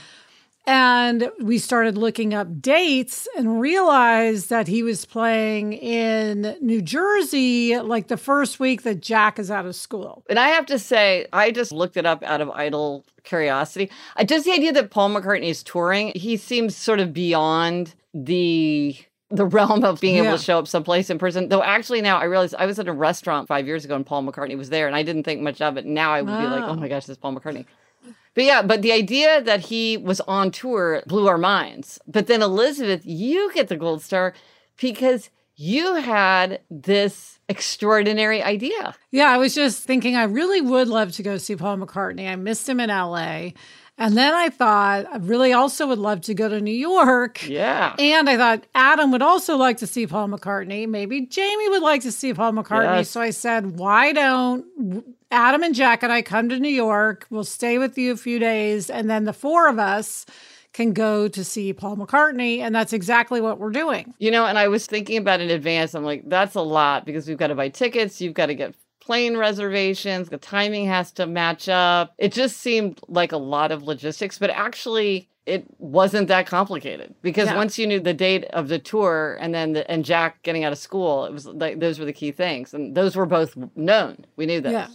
And 0.66 1.32
we 1.40 1.58
started 1.58 1.98
looking 1.98 2.34
up 2.34 2.62
dates 2.62 3.28
and 3.38 3.60
realized 3.60 4.50
that 4.50 4.68
he 4.68 4.84
was 4.84 5.06
playing 5.06 5.74
in 5.74 6.56
New 6.62 6.82
Jersey 6.82 7.78
like 7.80 8.08
the 8.08 8.18
first 8.18 8.60
week 8.60 8.84
that 8.84 9.02
Jack 9.02 9.40
is 9.40 9.50
out 9.50 9.66
of 9.66 9.76
school. 9.76 10.24
And 10.30 10.38
I 10.38 10.50
have 10.50 10.66
to 10.68 10.78
say, 10.78 11.28
I 11.34 11.52
just 11.52 11.72
looked 11.72 11.98
it 11.98 12.06
up 12.06 12.24
out 12.24 12.42
of 12.42 12.50
idle 12.52 13.06
curiosity. 13.24 13.90
Just 14.26 14.46
the 14.46 14.52
idea 14.52 14.72
that 14.74 14.92
Paul 14.92 15.10
McCartney 15.10 15.50
is 15.50 15.64
touring, 15.64 16.12
he 16.16 16.38
seems 16.38 16.76
sort 16.76 17.00
of 17.00 17.14
beyond 17.14 17.96
the 18.14 18.98
the 19.32 19.46
realm 19.46 19.84
of 19.84 20.02
being 20.02 20.16
able 20.16 20.26
yeah. 20.26 20.38
to 20.38 20.44
show 20.44 20.58
up 20.58 20.68
someplace 20.68 21.10
in 21.10 21.20
person. 21.20 21.50
Though 21.50 21.62
actually 21.62 22.02
now 22.02 22.18
I 22.18 22.24
realize 22.24 22.54
I 22.54 22.66
was 22.66 22.80
at 22.80 22.88
a 22.88 22.94
restaurant 22.94 23.48
five 23.48 23.68
years 23.68 23.86
ago 23.86 23.96
and 23.96 24.06
Paul 24.06 24.24
McCartney 24.24 24.58
was 24.58 24.70
there 24.70 24.88
and 24.88 24.96
I 24.96 25.04
didn't 25.04 25.24
think 25.24 25.42
much 25.42 25.62
of 25.62 25.78
it. 25.78 25.86
Now 25.86 26.14
I 26.14 26.22
would 26.22 26.36
be 26.36 26.48
like, 26.48 26.64
oh 26.64 26.76
my 26.76 26.88
gosh, 26.88 27.06
this 27.06 27.16
is 27.16 27.18
Paul 27.18 27.36
McCartney. 27.36 27.66
But 28.34 28.44
yeah, 28.44 28.62
but 28.62 28.82
the 28.82 28.92
idea 28.92 29.42
that 29.42 29.60
he 29.62 29.98
was 29.98 30.22
on 30.22 30.52
tour 30.52 31.04
blew 31.06 31.28
our 31.28 31.38
minds. 31.38 32.00
But 32.08 32.28
then 32.28 32.42
Elizabeth, 32.42 33.06
you 33.06 33.52
get 33.54 33.68
the 33.68 33.76
gold 33.76 34.02
star 34.02 34.34
because 34.80 35.30
you 35.56 35.96
had 35.96 36.62
this 36.72 37.40
extraordinary 37.50 38.42
idea. 38.42 38.96
Yeah, 39.12 39.30
I 39.30 39.38
was 39.38 39.54
just 39.54 39.84
thinking 39.84 40.16
I 40.16 40.24
really 40.24 40.62
would 40.62 40.88
love 40.88 41.12
to 41.14 41.24
go 41.24 41.38
see 41.38 41.56
Paul 41.56 41.78
McCartney. 41.78 42.30
I 42.30 42.36
missed 42.36 42.70
him 42.70 42.80
in 42.80 42.90
LA. 42.90 43.50
And 44.00 44.18
then 44.18 44.34
I 44.34 44.48
thought 44.48 45.06
I 45.12 45.18
really 45.18 45.52
also 45.52 45.86
would 45.88 46.00
love 46.00 46.22
to 46.22 46.34
go 46.34 46.48
to 46.48 46.62
New 46.62 46.72
York. 46.72 47.46
Yeah. 47.48 47.96
And 48.00 48.30
I 48.30 48.38
thought 48.38 48.66
Adam 48.74 49.12
would 49.12 49.22
also 49.22 49.58
like 49.58 49.78
to 49.78 49.88
see 49.88 50.08
Paul 50.08 50.30
McCartney. 50.30 50.88
Maybe 50.88 51.26
Jamie 51.26 51.70
would 51.70 51.84
like 51.84 52.02
to 52.04 52.12
see 52.12 52.34
Paul 52.34 52.54
McCartney. 52.54 53.00
Yes. 53.00 53.10
So 53.10 53.20
I 53.20 53.32
said, 53.32 53.78
why 53.78 54.14
don't 54.14 54.66
Adam 55.32 55.64
and 55.64 55.76
Jack 55.76 56.02
and 56.02 56.14
I 56.14 56.22
come 56.22 56.48
to 56.48 56.58
New 56.58 56.70
York? 56.70 57.28
We'll 57.30 57.44
stay 57.44 57.78
with 57.78 57.98
you 57.98 58.14
a 58.14 58.18
few 58.18 58.40
days. 58.40 58.90
And 58.90 59.10
then 59.10 59.26
the 59.26 59.34
four 59.34 59.68
of 59.68 59.78
us 59.78 60.26
can 60.72 60.94
go 60.94 61.28
to 61.28 61.44
see 61.44 61.74
Paul 61.74 61.98
McCartney. 61.98 62.60
And 62.60 62.74
that's 62.74 62.94
exactly 62.94 63.42
what 63.42 63.60
we're 63.60 63.72
doing. 63.72 64.14
You 64.20 64.32
know, 64.32 64.46
and 64.46 64.58
I 64.58 64.70
was 64.70 64.86
thinking 64.86 65.18
about 65.18 65.42
in 65.42 65.50
advance, 65.50 65.94
I'm 65.94 66.06
like, 66.06 66.24
that's 66.30 66.56
a 66.56 66.62
lot 66.62 67.06
because 67.06 67.28
we've 67.28 67.38
got 67.38 67.48
to 67.48 67.56
buy 67.56 67.68
tickets, 67.68 68.22
you've 68.22 68.34
got 68.34 68.46
to 68.46 68.56
get 68.56 68.76
plane 69.10 69.36
reservations, 69.36 70.30
the 70.30 70.38
timing 70.38 70.86
has 70.86 71.12
to 71.12 71.26
match 71.26 71.68
up. 71.68 72.14
It 72.20 72.32
just 72.32 72.58
seemed 72.58 73.00
like 73.08 73.32
a 73.32 73.38
lot 73.38 73.72
of 73.72 73.82
logistics, 73.82 74.38
but 74.38 74.52
actually 74.52 75.28
it 75.48 75.66
wasn't 75.80 76.28
that 76.28 76.46
complicated 76.46 77.16
because 77.24 77.48
yeah. 77.48 77.56
once 77.56 77.80
you 77.80 77.88
knew 77.88 78.00
the 78.00 78.14
date 78.14 78.46
of 78.52 78.68
the 78.68 78.78
tour 78.78 79.36
and 79.42 79.52
then 79.52 79.74
the, 79.74 79.90
and 79.90 80.06
Jack 80.06 80.44
getting 80.44 80.64
out 80.64 80.72
of 80.72 80.78
school, 80.78 81.26
it 81.26 81.34
was 81.34 81.48
like 81.48 81.80
those 81.80 81.98
were 81.98 82.06
the 82.06 82.14
key 82.14 82.32
things, 82.32 82.72
and 82.76 82.94
those 82.94 83.16
were 83.16 83.26
both 83.26 83.58
known. 83.76 84.28
We 84.36 84.46
knew 84.46 84.62
this. 84.62 84.74
Yeah. 84.74 84.88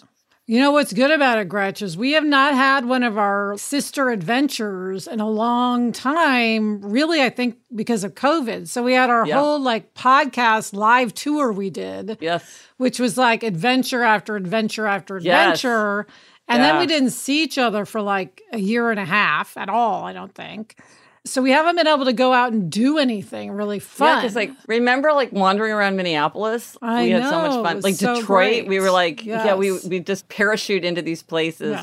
You 0.47 0.61
know 0.61 0.73
what's 0.73 0.93
good 0.93 1.11
about 1.11 1.39
it, 1.39 1.49
Gretch, 1.49 1.81
is 1.81 1.97
we 1.97 2.13
have 2.13 2.25
not 2.25 2.53
had 2.53 2.85
one 2.85 3.03
of 3.03 3.17
our 3.17 3.57
sister 3.57 4.11
adventures 4.11 5.07
in 5.07 5.19
a 5.19 5.29
long 5.29 5.91
time, 5.91 6.83
really, 6.83 7.23
I 7.23 7.31
think 7.31 7.57
because 7.75 8.05
of 8.05 8.15
COVID. 8.15 8.69
So 8.69 8.83
we 8.83 8.93
had 8.93 9.09
our 9.09 9.27
yeah. 9.27 9.41
whole 9.41 9.59
like 9.59 9.95
podcast 9.95 10.75
live 10.75 11.15
tour 11.15 11.51
we 11.51 11.71
did. 11.71 12.19
Yes. 12.21 12.45
Which 12.77 13.01
was 13.01 13.17
like 13.17 13.43
adventure 13.43 14.03
after 14.03 14.37
adventure 14.37 14.87
after 14.87 15.17
adventure. 15.17 16.05
Yes. 16.07 16.17
And 16.47 16.63
yeah. 16.63 16.73
then 16.73 16.81
we 16.81 16.87
didn't 16.87 17.11
see 17.11 17.43
each 17.43 17.57
other 17.57 17.87
for 17.87 18.03
like 18.03 18.43
a 18.53 18.59
year 18.59 18.91
and 18.91 19.01
a 19.01 19.07
half 19.07 19.57
at 19.57 19.71
all, 19.71 20.05
I 20.05 20.13
don't 20.13 20.35
think. 20.35 20.77
So 21.27 21.41
we 21.41 21.53
haven't 21.53 21.77
been 21.77 21.87
able 21.87 22.05
to 22.05 22.13
go 22.13 22.35
out 22.35 22.53
and 22.53 22.71
do 22.71 22.99
anything 22.99 23.51
really 23.51 23.79
fun. 23.79 24.09
Yeah, 24.09 24.21
because 24.21 24.37
like 24.37 24.51
remember 24.67 25.13
like 25.13 25.33
wandering 25.33 25.73
around 25.73 25.97
Minneapolis? 25.97 26.77
I 26.83 27.05
we 27.05 27.11
had 27.11 27.23
know, 27.23 27.31
so 27.31 27.43
much 27.43 27.65
fun. 27.65 27.81
Like 27.81 27.95
so 27.95 28.17
Detroit, 28.17 28.27
great. 28.27 28.67
we 28.67 28.79
were 28.79 28.91
like, 28.91 29.25
yes. 29.25 29.47
yeah, 29.47 29.55
we 29.55 29.73
we 29.89 30.01
just 30.01 30.29
parachute 30.29 30.85
into 30.85 31.01
these 31.01 31.23
places, 31.23 31.81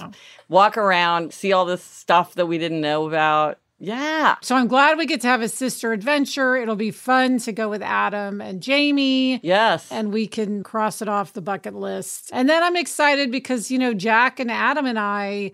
walk 0.47 0.77
around, 0.77 1.33
see 1.33 1.53
all 1.53 1.65
this 1.65 1.83
stuff 1.83 2.35
that 2.35 2.45
we 2.45 2.59
didn't 2.59 2.81
know 2.81 3.07
about. 3.07 3.57
Yeah. 3.83 4.35
So 4.41 4.55
I'm 4.55 4.67
glad 4.67 4.99
we 4.99 5.07
get 5.07 5.21
to 5.21 5.27
have 5.27 5.41
a 5.41 5.49
sister 5.49 5.91
adventure. 5.91 6.55
It'll 6.55 6.75
be 6.75 6.91
fun 6.91 7.39
to 7.39 7.51
go 7.51 7.67
with 7.67 7.81
Adam 7.81 8.39
and 8.39 8.61
Jamie. 8.61 9.39
Yes. 9.41 9.91
And 9.91 10.13
we 10.13 10.27
can 10.27 10.61
cross 10.61 11.01
it 11.01 11.09
off 11.09 11.33
the 11.33 11.41
bucket 11.41 11.73
list. 11.73 12.29
And 12.31 12.47
then 12.47 12.61
I'm 12.61 12.75
excited 12.75 13.31
because, 13.31 13.71
you 13.71 13.79
know, 13.79 13.95
Jack 13.95 14.39
and 14.39 14.51
Adam 14.51 14.85
and 14.85 14.99
I 14.99 15.51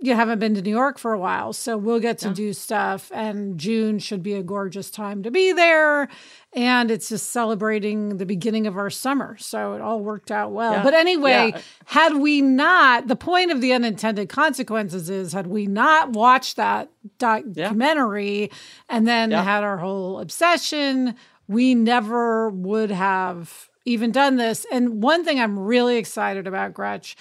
you 0.00 0.14
haven't 0.14 0.38
been 0.38 0.54
to 0.54 0.62
New 0.62 0.70
York 0.70 0.96
for 0.96 1.12
a 1.12 1.18
while, 1.18 1.52
so 1.52 1.76
we'll 1.76 1.98
get 1.98 2.18
to 2.18 2.28
yeah. 2.28 2.34
do 2.34 2.52
stuff. 2.52 3.10
And 3.12 3.58
June 3.58 3.98
should 3.98 4.22
be 4.22 4.34
a 4.34 4.42
gorgeous 4.42 4.90
time 4.90 5.24
to 5.24 5.30
be 5.30 5.52
there. 5.52 6.08
And 6.52 6.90
it's 6.90 7.08
just 7.08 7.30
celebrating 7.30 8.16
the 8.16 8.26
beginning 8.26 8.66
of 8.68 8.76
our 8.76 8.90
summer. 8.90 9.36
So 9.38 9.72
it 9.74 9.80
all 9.80 10.00
worked 10.00 10.30
out 10.30 10.52
well. 10.52 10.74
Yeah. 10.74 10.82
But 10.84 10.94
anyway, 10.94 11.52
yeah. 11.54 11.60
had 11.86 12.16
we 12.16 12.40
not, 12.40 13.08
the 13.08 13.16
point 13.16 13.50
of 13.50 13.60
the 13.60 13.72
unintended 13.72 14.28
consequences 14.28 15.10
is 15.10 15.32
had 15.32 15.48
we 15.48 15.66
not 15.66 16.10
watched 16.10 16.56
that 16.56 16.90
documentary 17.18 18.50
and 18.88 19.06
then 19.06 19.32
had 19.32 19.64
our 19.64 19.78
whole 19.78 20.20
obsession, 20.20 21.16
we 21.48 21.74
never 21.74 22.50
would 22.50 22.90
have 22.90 23.68
even 23.84 24.12
done 24.12 24.36
this. 24.36 24.64
And 24.70 25.02
one 25.02 25.24
thing 25.24 25.40
I'm 25.40 25.58
really 25.58 25.96
excited 25.96 26.46
about, 26.46 26.72
Gretch, 26.72 27.16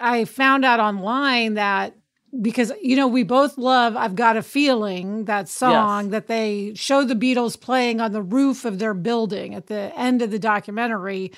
I 0.00 0.24
found 0.24 0.64
out 0.64 0.80
online 0.80 1.54
that 1.54 1.94
because 2.40 2.72
you 2.80 2.96
know 2.96 3.06
we 3.06 3.22
both 3.22 3.58
love 3.58 3.96
I've 3.96 4.14
got 4.14 4.36
a 4.36 4.42
feeling 4.42 5.26
that 5.26 5.48
song 5.48 6.04
yes. 6.04 6.12
that 6.12 6.26
they 6.28 6.72
show 6.74 7.04
the 7.04 7.14
Beatles 7.14 7.60
playing 7.60 8.00
on 8.00 8.12
the 8.12 8.22
roof 8.22 8.64
of 8.64 8.78
their 8.78 8.94
building 8.94 9.54
at 9.54 9.66
the 9.66 9.92
end 9.96 10.22
of 10.22 10.30
the 10.30 10.38
documentary 10.38 11.32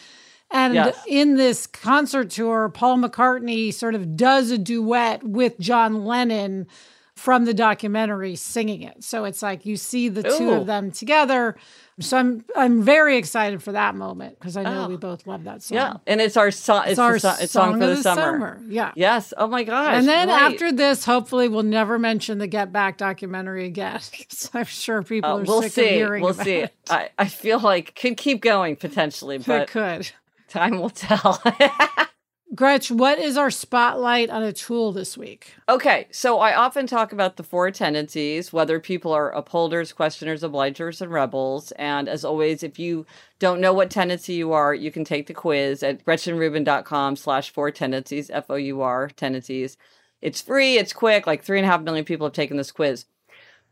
and 0.50 0.74
yes. 0.74 0.96
in 1.08 1.36
this 1.36 1.66
concert 1.66 2.30
tour 2.30 2.68
Paul 2.68 2.98
McCartney 2.98 3.74
sort 3.74 3.96
of 3.96 4.16
does 4.16 4.52
a 4.52 4.58
duet 4.58 5.24
with 5.24 5.58
John 5.58 6.04
Lennon 6.04 6.68
from 7.16 7.44
the 7.44 7.54
documentary 7.54 8.36
singing 8.36 8.82
it 8.82 9.02
so 9.02 9.24
it's 9.24 9.42
like 9.42 9.66
you 9.66 9.76
see 9.76 10.08
the 10.08 10.24
Ooh. 10.24 10.38
two 10.38 10.50
of 10.52 10.66
them 10.66 10.92
together 10.92 11.56
so 12.00 12.16
I'm 12.18 12.44
I'm 12.56 12.82
very 12.82 13.16
excited 13.16 13.62
for 13.62 13.72
that 13.72 13.94
moment 13.94 14.38
because 14.38 14.56
I 14.56 14.64
know 14.64 14.84
oh. 14.84 14.88
we 14.88 14.96
both 14.96 15.26
love 15.26 15.44
that 15.44 15.62
song. 15.62 15.76
Yeah, 15.76 15.96
and 16.06 16.20
it's 16.20 16.36
our, 16.36 16.50
so- 16.50 16.80
it's, 16.80 16.92
it's 16.92 16.98
our 16.98 17.18
so- 17.18 17.34
it's 17.40 17.52
song, 17.52 17.72
song 17.72 17.80
for 17.80 17.86
the, 17.86 17.94
the 17.94 18.02
summer. 18.02 18.22
summer. 18.22 18.60
Yeah. 18.68 18.92
Yes. 18.96 19.32
Oh 19.36 19.46
my 19.46 19.62
gosh. 19.62 19.98
And 19.98 20.08
then 20.08 20.28
right. 20.28 20.52
after 20.52 20.72
this, 20.72 21.04
hopefully, 21.04 21.48
we'll 21.48 21.62
never 21.62 21.98
mention 21.98 22.38
the 22.38 22.46
Get 22.46 22.72
Back 22.72 22.98
documentary 22.98 23.66
again. 23.66 24.00
I'm 24.54 24.64
sure 24.64 25.02
people 25.02 25.30
uh, 25.30 25.38
are 25.38 25.42
we'll 25.42 25.62
sick 25.62 25.72
see. 25.72 25.84
of 25.84 25.90
hearing 25.90 26.22
we'll 26.22 26.34
see. 26.34 26.56
it. 26.56 26.74
I, 26.90 27.10
I 27.18 27.28
feel 27.28 27.60
like 27.60 27.94
could 27.94 28.16
keep 28.16 28.42
going 28.42 28.76
potentially, 28.76 29.38
but 29.38 29.62
it 29.62 29.68
could. 29.68 30.10
Time 30.48 30.78
will 30.78 30.90
tell. 30.90 31.42
Gretch, 32.54 32.90
what 32.90 33.18
is 33.18 33.36
our 33.36 33.50
spotlight 33.50 34.30
on 34.30 34.42
a 34.42 34.52
tool 34.52 34.92
this 34.92 35.16
week? 35.16 35.54
Okay, 35.68 36.06
so 36.12 36.38
I 36.38 36.54
often 36.54 36.86
talk 36.86 37.10
about 37.10 37.36
the 37.36 37.42
four 37.42 37.70
tendencies, 37.70 38.52
whether 38.52 38.78
people 38.78 39.12
are 39.12 39.32
upholders, 39.32 39.92
questioners, 39.92 40.42
obligers, 40.42 41.00
and 41.00 41.10
rebels. 41.10 41.72
And 41.72 42.08
as 42.08 42.24
always, 42.24 42.62
if 42.62 42.78
you 42.78 43.06
don't 43.40 43.60
know 43.60 43.72
what 43.72 43.90
tendency 43.90 44.34
you 44.34 44.52
are, 44.52 44.72
you 44.72 44.92
can 44.92 45.04
take 45.04 45.26
the 45.26 45.34
quiz 45.34 45.82
at 45.82 46.04
gretchenrubin.com 46.04 47.16
slash 47.16 47.50
four 47.50 47.70
tendencies, 47.72 48.30
F-O-U-R, 48.30 49.08
tendencies. 49.16 49.76
It's 50.20 50.40
free, 50.40 50.76
it's 50.76 50.92
quick, 50.92 51.26
like 51.26 51.42
three 51.42 51.58
and 51.58 51.66
a 51.66 51.70
half 51.70 51.80
million 51.80 52.04
people 52.04 52.26
have 52.26 52.34
taken 52.34 52.56
this 52.56 52.70
quiz. 52.70 53.06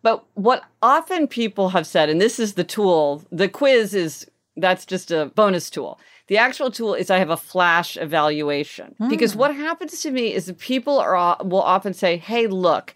But 0.03 0.25
what 0.35 0.65
often 0.83 1.29
people 1.29 1.69
have 1.69 1.87
said, 1.87 2.09
and 2.09 2.21
this 2.21 2.41
is 2.41 2.55
the 2.55 2.65
tool, 2.65 3.23
the 3.31 3.49
quiz 3.49 3.95
is 3.95 4.27
that's 4.57 4.85
just 4.85 5.11
a 5.11 5.27
bonus 5.27 5.71
tool. 5.71 5.99
The 6.29 6.39
actual 6.39 6.71
tool 6.71 6.95
is 6.95 7.11
I 7.11 7.19
have 7.19 7.31
a 7.31 7.37
flash 7.37 7.97
evaluation 7.97 8.95
mm. 9.01 9.09
because 9.09 9.35
what 9.35 9.55
happens 9.55 10.01
to 10.03 10.11
me 10.11 10.33
is 10.33 10.47
that 10.47 10.59
people 10.59 10.99
are 10.99 11.37
will 11.45 11.63
often 11.63 11.95
say, 11.95 12.17
"Hey, 12.17 12.47
look, 12.47 12.95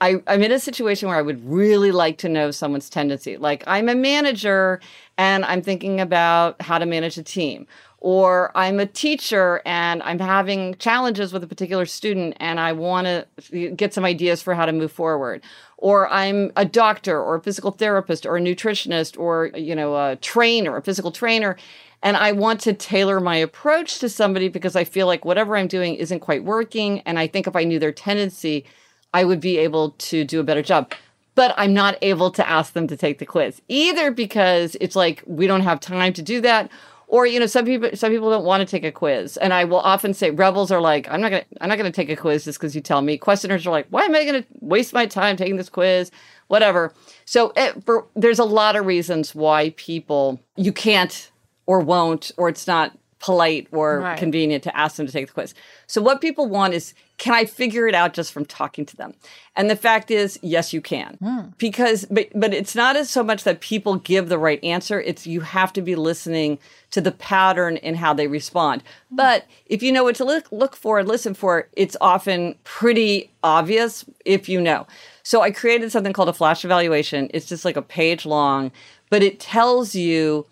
I, 0.00 0.22
I'm 0.26 0.42
in 0.42 0.52
a 0.52 0.58
situation 0.58 1.08
where 1.08 1.18
I 1.18 1.22
would 1.22 1.46
really 1.48 1.92
like 1.92 2.18
to 2.18 2.28
know 2.28 2.50
someone's 2.50 2.88
tendency. 2.88 3.36
Like 3.36 3.64
I'm 3.66 3.88
a 3.88 3.94
manager 3.94 4.80
and 5.16 5.44
I'm 5.44 5.62
thinking 5.62 6.00
about 6.00 6.60
how 6.62 6.78
to 6.78 6.86
manage 6.86 7.18
a 7.18 7.22
team." 7.22 7.66
Or 8.00 8.52
I'm 8.54 8.78
a 8.78 8.86
teacher 8.86 9.60
and 9.66 10.04
I'm 10.04 10.20
having 10.20 10.76
challenges 10.76 11.32
with 11.32 11.42
a 11.42 11.48
particular 11.48 11.84
student 11.84 12.36
and 12.38 12.60
I 12.60 12.70
want 12.70 13.08
to 13.08 13.70
get 13.70 13.92
some 13.92 14.04
ideas 14.04 14.40
for 14.40 14.54
how 14.54 14.66
to 14.66 14.72
move 14.72 14.92
forward 14.92 15.42
or 15.78 16.08
I'm 16.12 16.52
a 16.56 16.64
doctor 16.64 17.20
or 17.20 17.36
a 17.36 17.40
physical 17.40 17.70
therapist 17.70 18.26
or 18.26 18.36
a 18.36 18.40
nutritionist 18.40 19.18
or, 19.18 19.46
you 19.54 19.74
know, 19.74 19.96
a 19.96 20.16
trainer, 20.16 20.76
a 20.76 20.82
physical 20.82 21.12
trainer. 21.12 21.56
And 22.02 22.16
I 22.16 22.32
want 22.32 22.60
to 22.60 22.72
tailor 22.72 23.20
my 23.20 23.36
approach 23.36 23.98
to 23.98 24.08
somebody 24.08 24.48
because 24.48 24.76
I 24.76 24.84
feel 24.84 25.06
like 25.06 25.24
whatever 25.24 25.56
I'm 25.56 25.66
doing 25.66 25.94
isn't 25.94 26.20
quite 26.20 26.44
working. 26.44 27.00
And 27.00 27.18
I 27.18 27.26
think 27.26 27.46
if 27.46 27.56
I 27.56 27.64
knew 27.64 27.78
their 27.78 27.92
tendency, 27.92 28.64
I 29.12 29.24
would 29.24 29.40
be 29.40 29.58
able 29.58 29.90
to 29.90 30.24
do 30.24 30.40
a 30.40 30.44
better 30.44 30.62
job. 30.62 30.92
But 31.34 31.54
I'm 31.56 31.72
not 31.72 31.96
able 32.02 32.30
to 32.32 32.48
ask 32.48 32.72
them 32.72 32.86
to 32.88 32.96
take 32.96 33.18
the 33.18 33.26
quiz 33.26 33.62
either 33.68 34.10
because 34.10 34.76
it's 34.80 34.96
like 34.96 35.22
we 35.26 35.46
don't 35.46 35.62
have 35.62 35.80
time 35.80 36.12
to 36.14 36.22
do 36.22 36.40
that. 36.40 36.70
Or 37.06 37.26
you 37.26 37.40
know 37.40 37.46
some 37.46 37.64
people 37.64 37.90
some 37.94 38.10
people 38.10 38.28
don't 38.28 38.44
want 38.44 38.60
to 38.60 38.66
take 38.66 38.84
a 38.84 38.92
quiz. 38.92 39.36
And 39.38 39.54
i 39.54 39.64
will 39.64 39.78
often 39.78 40.12
say 40.12 40.30
rebels 40.30 40.70
are 40.70 40.80
like 40.80 41.08
i'm 41.10 41.20
not 41.20 41.30
gonna 41.30 41.44
i'm 41.60 41.68
not 41.68 41.78
gonna 41.78 41.90
take 41.90 42.10
a 42.10 42.16
quiz 42.16 42.44
just 42.44 42.58
because 42.58 42.74
you 42.74 42.82
tell 42.82 43.00
me. 43.02 43.16
Questioners 43.16 43.66
are 43.66 43.70
like 43.70 43.86
why 43.88 44.02
am 44.02 44.14
i 44.14 44.24
gonna 44.24 44.44
waste 44.60 44.92
my 44.92 45.06
time 45.06 45.36
taking 45.36 45.56
this 45.56 45.70
quiz? 45.70 46.10
Whatever. 46.48 46.92
So 47.24 47.52
it, 47.56 47.84
for, 47.84 48.06
there's 48.14 48.38
a 48.38 48.44
lot 48.44 48.76
of 48.76 48.84
reasons 48.84 49.34
why 49.34 49.70
people 49.76 50.40
you 50.56 50.72
can't 50.72 51.30
or 51.68 51.80
won't 51.80 52.32
or 52.38 52.48
it's 52.48 52.66
not 52.66 52.96
polite 53.20 53.68
or 53.72 54.00
right. 54.00 54.18
convenient 54.18 54.62
to 54.64 54.76
ask 54.76 54.96
them 54.96 55.06
to 55.06 55.12
take 55.12 55.26
the 55.26 55.32
quiz. 55.32 55.54
So 55.86 56.00
what 56.00 56.20
people 56.20 56.46
want 56.46 56.74
is 56.74 56.94
can 57.18 57.34
I 57.34 57.46
figure 57.46 57.88
it 57.88 57.96
out 57.96 58.14
just 58.14 58.32
from 58.32 58.44
talking 58.44 58.86
to 58.86 58.96
them? 58.96 59.12
And 59.56 59.68
the 59.68 59.74
fact 59.74 60.10
is 60.10 60.38
yes 60.40 60.72
you 60.72 60.80
can. 60.80 61.18
Mm. 61.20 61.58
Because 61.58 62.06
but 62.06 62.28
but 62.34 62.54
it's 62.54 62.74
not 62.74 62.96
as 62.96 63.10
so 63.10 63.22
much 63.22 63.44
that 63.44 63.60
people 63.60 63.96
give 63.96 64.28
the 64.28 64.38
right 64.38 64.62
answer, 64.64 65.00
it's 65.00 65.26
you 65.26 65.40
have 65.40 65.72
to 65.74 65.82
be 65.82 65.94
listening 65.94 66.58
to 66.92 67.00
the 67.00 67.12
pattern 67.12 67.76
in 67.76 67.96
how 67.96 68.14
they 68.14 68.28
respond. 68.28 68.82
Mm. 69.12 69.16
But 69.16 69.46
if 69.66 69.82
you 69.82 69.92
know 69.92 70.04
what 70.04 70.16
to 70.16 70.24
look 70.24 70.50
look 70.50 70.74
for 70.74 70.98
and 70.98 71.06
listen 71.08 71.34
for, 71.34 71.68
it's 71.74 71.96
often 72.00 72.54
pretty 72.64 73.30
obvious 73.42 74.04
if 74.24 74.48
you 74.48 74.60
know. 74.60 74.86
So 75.24 75.42
I 75.42 75.50
created 75.50 75.92
something 75.92 76.12
called 76.14 76.30
a 76.30 76.32
flash 76.32 76.64
evaluation. 76.64 77.30
It's 77.34 77.46
just 77.46 77.64
like 77.64 77.76
a 77.76 77.82
page 77.82 78.24
long, 78.24 78.70
but 79.10 79.22
it 79.22 79.40
tells 79.40 79.94
you 79.94 80.46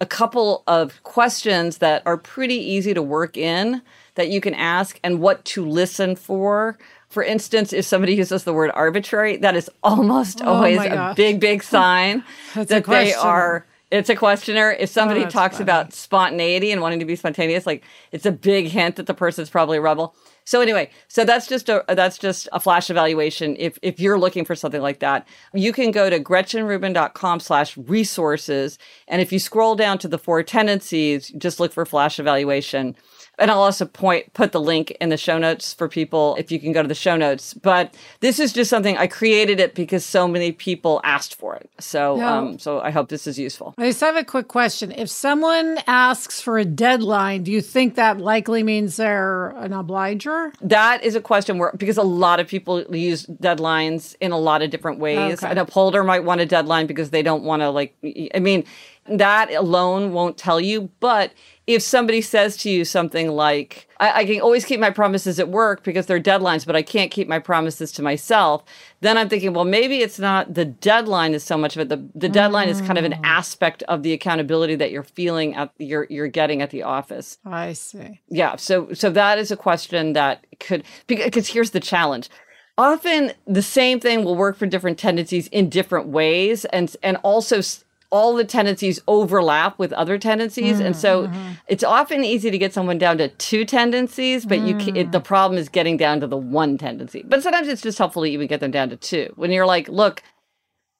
a 0.00 0.06
couple 0.06 0.62
of 0.66 1.02
questions 1.02 1.78
that 1.78 2.02
are 2.06 2.16
pretty 2.16 2.54
easy 2.54 2.94
to 2.94 3.02
work 3.02 3.36
in 3.36 3.82
that 4.14 4.28
you 4.28 4.40
can 4.40 4.54
ask 4.54 4.98
and 5.02 5.20
what 5.20 5.44
to 5.44 5.64
listen 5.64 6.14
for. 6.16 6.78
For 7.08 7.22
instance, 7.22 7.72
if 7.72 7.84
somebody 7.84 8.14
uses 8.14 8.44
the 8.44 8.52
word 8.52 8.70
arbitrary, 8.74 9.36
that 9.38 9.56
is 9.56 9.70
almost 9.82 10.40
oh 10.42 10.54
always 10.54 10.78
a 10.78 11.14
big, 11.16 11.40
big 11.40 11.62
sign 11.62 12.22
that 12.54 12.84
they 12.84 13.14
are. 13.14 13.66
It's 13.90 14.10
a 14.10 14.16
questioner. 14.16 14.70
If 14.72 14.90
somebody 14.90 15.24
oh, 15.24 15.30
talks 15.30 15.56
funny. 15.56 15.62
about 15.62 15.92
spontaneity 15.94 16.72
and 16.72 16.82
wanting 16.82 16.98
to 16.98 17.06
be 17.06 17.16
spontaneous, 17.16 17.66
like 17.66 17.84
it's 18.12 18.26
a 18.26 18.32
big 18.32 18.68
hint 18.68 18.96
that 18.96 19.06
the 19.06 19.14
person's 19.14 19.48
probably 19.48 19.78
a 19.78 19.80
rebel. 19.80 20.14
So 20.44 20.60
anyway, 20.60 20.90
so 21.08 21.24
that's 21.24 21.46
just 21.46 21.68
a 21.68 21.84
that's 21.88 22.18
just 22.18 22.48
a 22.52 22.60
flash 22.60 22.90
evaluation. 22.90 23.56
If 23.58 23.78
if 23.82 23.98
you're 23.98 24.18
looking 24.18 24.44
for 24.44 24.54
something 24.54 24.82
like 24.82 25.00
that, 25.00 25.26
you 25.54 25.72
can 25.72 25.90
go 25.90 26.10
to 26.10 26.20
gretchenrubin.com 26.20 27.40
slash 27.40 27.76
resources. 27.76 28.78
And 29.08 29.22
if 29.22 29.32
you 29.32 29.38
scroll 29.38 29.74
down 29.74 29.98
to 29.98 30.08
the 30.08 30.18
four 30.18 30.42
tendencies, 30.42 31.28
just 31.38 31.58
look 31.60 31.72
for 31.72 31.86
flash 31.86 32.18
evaluation. 32.18 32.94
And 33.38 33.50
I'll 33.50 33.62
also 33.62 33.86
point 33.86 34.32
put 34.34 34.52
the 34.52 34.60
link 34.60 34.90
in 35.00 35.08
the 35.08 35.16
show 35.16 35.38
notes 35.38 35.72
for 35.72 35.88
people 35.88 36.36
if 36.38 36.50
you 36.50 36.58
can 36.58 36.72
go 36.72 36.82
to 36.82 36.88
the 36.88 36.94
show 36.94 37.16
notes. 37.16 37.54
But 37.54 37.94
this 38.20 38.38
is 38.38 38.52
just 38.52 38.70
something 38.70 38.96
I 38.96 39.06
created 39.06 39.60
it 39.60 39.74
because 39.74 40.04
so 40.04 40.26
many 40.26 40.52
people 40.52 41.00
asked 41.04 41.34
for 41.34 41.54
it. 41.56 41.70
So 41.78 42.20
um, 42.22 42.58
so 42.58 42.80
I 42.80 42.90
hope 42.90 43.08
this 43.08 43.26
is 43.26 43.38
useful. 43.38 43.74
I 43.78 43.88
just 43.88 44.00
have 44.00 44.16
a 44.16 44.24
quick 44.24 44.48
question. 44.48 44.92
If 44.92 45.08
someone 45.08 45.78
asks 45.86 46.40
for 46.40 46.58
a 46.58 46.64
deadline, 46.64 47.44
do 47.44 47.52
you 47.52 47.60
think 47.60 47.94
that 47.94 48.18
likely 48.18 48.62
means 48.62 48.96
they're 48.96 49.50
an 49.50 49.72
obliger? 49.72 50.52
That 50.60 51.04
is 51.04 51.14
a 51.14 51.20
question 51.20 51.58
where 51.58 51.72
because 51.76 51.96
a 51.96 52.02
lot 52.02 52.40
of 52.40 52.48
people 52.48 52.82
use 52.94 53.26
deadlines 53.26 54.16
in 54.20 54.32
a 54.32 54.38
lot 54.38 54.62
of 54.62 54.70
different 54.70 54.98
ways. 54.98 55.42
Okay. 55.42 55.50
An 55.50 55.58
upholder 55.58 56.02
might 56.04 56.24
want 56.24 56.40
a 56.40 56.46
deadline 56.46 56.86
because 56.86 57.10
they 57.10 57.22
don't 57.22 57.44
want 57.44 57.62
to 57.62 57.70
like 57.70 57.94
I 58.34 58.40
mean 58.40 58.64
that 59.10 59.52
alone 59.52 60.12
won't 60.12 60.36
tell 60.36 60.60
you, 60.60 60.90
but 61.00 61.32
if 61.66 61.82
somebody 61.82 62.22
says 62.22 62.56
to 62.58 62.70
you 62.70 62.84
something 62.84 63.28
like, 63.28 63.88
I, 64.00 64.20
I, 64.20 64.24
can 64.24 64.40
always 64.40 64.64
keep 64.64 64.80
my 64.80 64.90
promises 64.90 65.38
at 65.38 65.50
work 65.50 65.82
because 65.84 66.06
they're 66.06 66.20
deadlines, 66.20 66.64
but 66.64 66.74
I 66.74 66.82
can't 66.82 67.10
keep 67.10 67.28
my 67.28 67.38
promises 67.38 67.92
to 67.92 68.02
myself, 68.02 68.64
then 69.02 69.18
I'm 69.18 69.28
thinking, 69.28 69.52
well, 69.52 69.66
maybe 69.66 69.98
it's 69.98 70.18
not 70.18 70.54
the 70.54 70.64
deadline 70.64 71.34
is 71.34 71.44
so 71.44 71.58
much 71.58 71.76
of 71.76 71.82
it. 71.82 71.88
The, 71.90 72.08
the 72.14 72.28
deadline 72.28 72.68
mm. 72.68 72.70
is 72.70 72.80
kind 72.80 72.96
of 72.96 73.04
an 73.04 73.12
mm. 73.12 73.20
aspect 73.22 73.82
of 73.84 74.02
the 74.02 74.14
accountability 74.14 74.76
that 74.76 74.90
you're 74.90 75.02
feeling 75.02 75.54
at 75.56 75.70
you're 75.78 76.06
you're 76.08 76.28
getting 76.28 76.62
at 76.62 76.70
the 76.70 76.82
office. 76.82 77.38
I 77.44 77.74
see. 77.74 78.20
Yeah. 78.28 78.56
So 78.56 78.92
so 78.94 79.10
that 79.10 79.38
is 79.38 79.50
a 79.50 79.56
question 79.56 80.14
that 80.14 80.46
could 80.60 80.84
because 81.06 81.48
here's 81.48 81.72
the 81.72 81.80
challenge 81.80 82.30
often 82.78 83.32
the 83.46 83.62
same 83.62 84.00
thing 84.00 84.24
will 84.24 84.36
work 84.36 84.56
for 84.56 84.64
different 84.64 84.98
tendencies 84.98 85.48
in 85.48 85.68
different 85.68 86.06
ways 86.06 86.64
and 86.66 86.96
and 87.02 87.18
also 87.18 87.60
all 88.10 88.34
the 88.34 88.44
tendencies 88.44 89.00
overlap 89.06 89.78
with 89.78 89.92
other 89.92 90.18
tendencies. 90.18 90.78
Mm, 90.78 90.86
and 90.86 90.96
so 90.96 91.26
mm-hmm. 91.26 91.52
it's 91.66 91.84
often 91.84 92.24
easy 92.24 92.50
to 92.50 92.58
get 92.58 92.72
someone 92.72 92.98
down 92.98 93.18
to 93.18 93.28
two 93.28 93.64
tendencies, 93.64 94.46
but 94.46 94.58
mm. 94.60 94.68
you 94.68 94.76
can, 94.76 94.96
it, 94.96 95.12
the 95.12 95.20
problem 95.20 95.58
is 95.58 95.68
getting 95.68 95.96
down 95.96 96.20
to 96.20 96.26
the 96.26 96.36
one 96.36 96.78
tendency. 96.78 97.22
But 97.26 97.42
sometimes 97.42 97.68
it's 97.68 97.82
just 97.82 97.98
helpful 97.98 98.22
to 98.22 98.28
even 98.28 98.46
get 98.46 98.60
them 98.60 98.70
down 98.70 98.88
to 98.90 98.96
two. 98.96 99.32
When 99.36 99.50
you're 99.50 99.66
like, 99.66 99.88
look, 99.88 100.22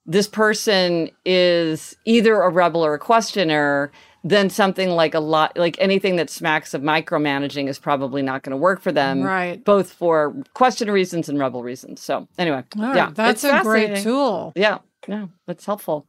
this 0.04 0.28
person 0.28 1.10
is 1.24 1.96
either 2.04 2.40
a 2.40 2.50
rebel 2.50 2.84
or 2.84 2.94
a 2.94 2.98
questioner, 2.98 3.90
then 4.24 4.50
something 4.50 4.90
like 4.90 5.14
a 5.14 5.20
lot, 5.20 5.56
like 5.56 5.76
anything 5.78 6.16
that 6.16 6.28
smacks 6.28 6.74
of 6.74 6.82
micromanaging 6.82 7.68
is 7.68 7.78
probably 7.78 8.20
not 8.20 8.42
going 8.42 8.50
to 8.50 8.56
work 8.56 8.80
for 8.80 8.92
them. 8.92 9.22
Right. 9.22 9.62
Both 9.64 9.92
for 9.92 10.34
question 10.54 10.90
reasons 10.90 11.28
and 11.28 11.38
rebel 11.38 11.62
reasons. 11.62 12.02
So, 12.02 12.26
anyway, 12.38 12.64
right, 12.76 12.96
yeah, 12.96 13.10
that's 13.14 13.44
a 13.44 13.60
great 13.62 14.02
tool. 14.02 14.52
Yeah, 14.56 14.78
yeah, 15.06 15.26
that's 15.46 15.64
helpful. 15.64 16.06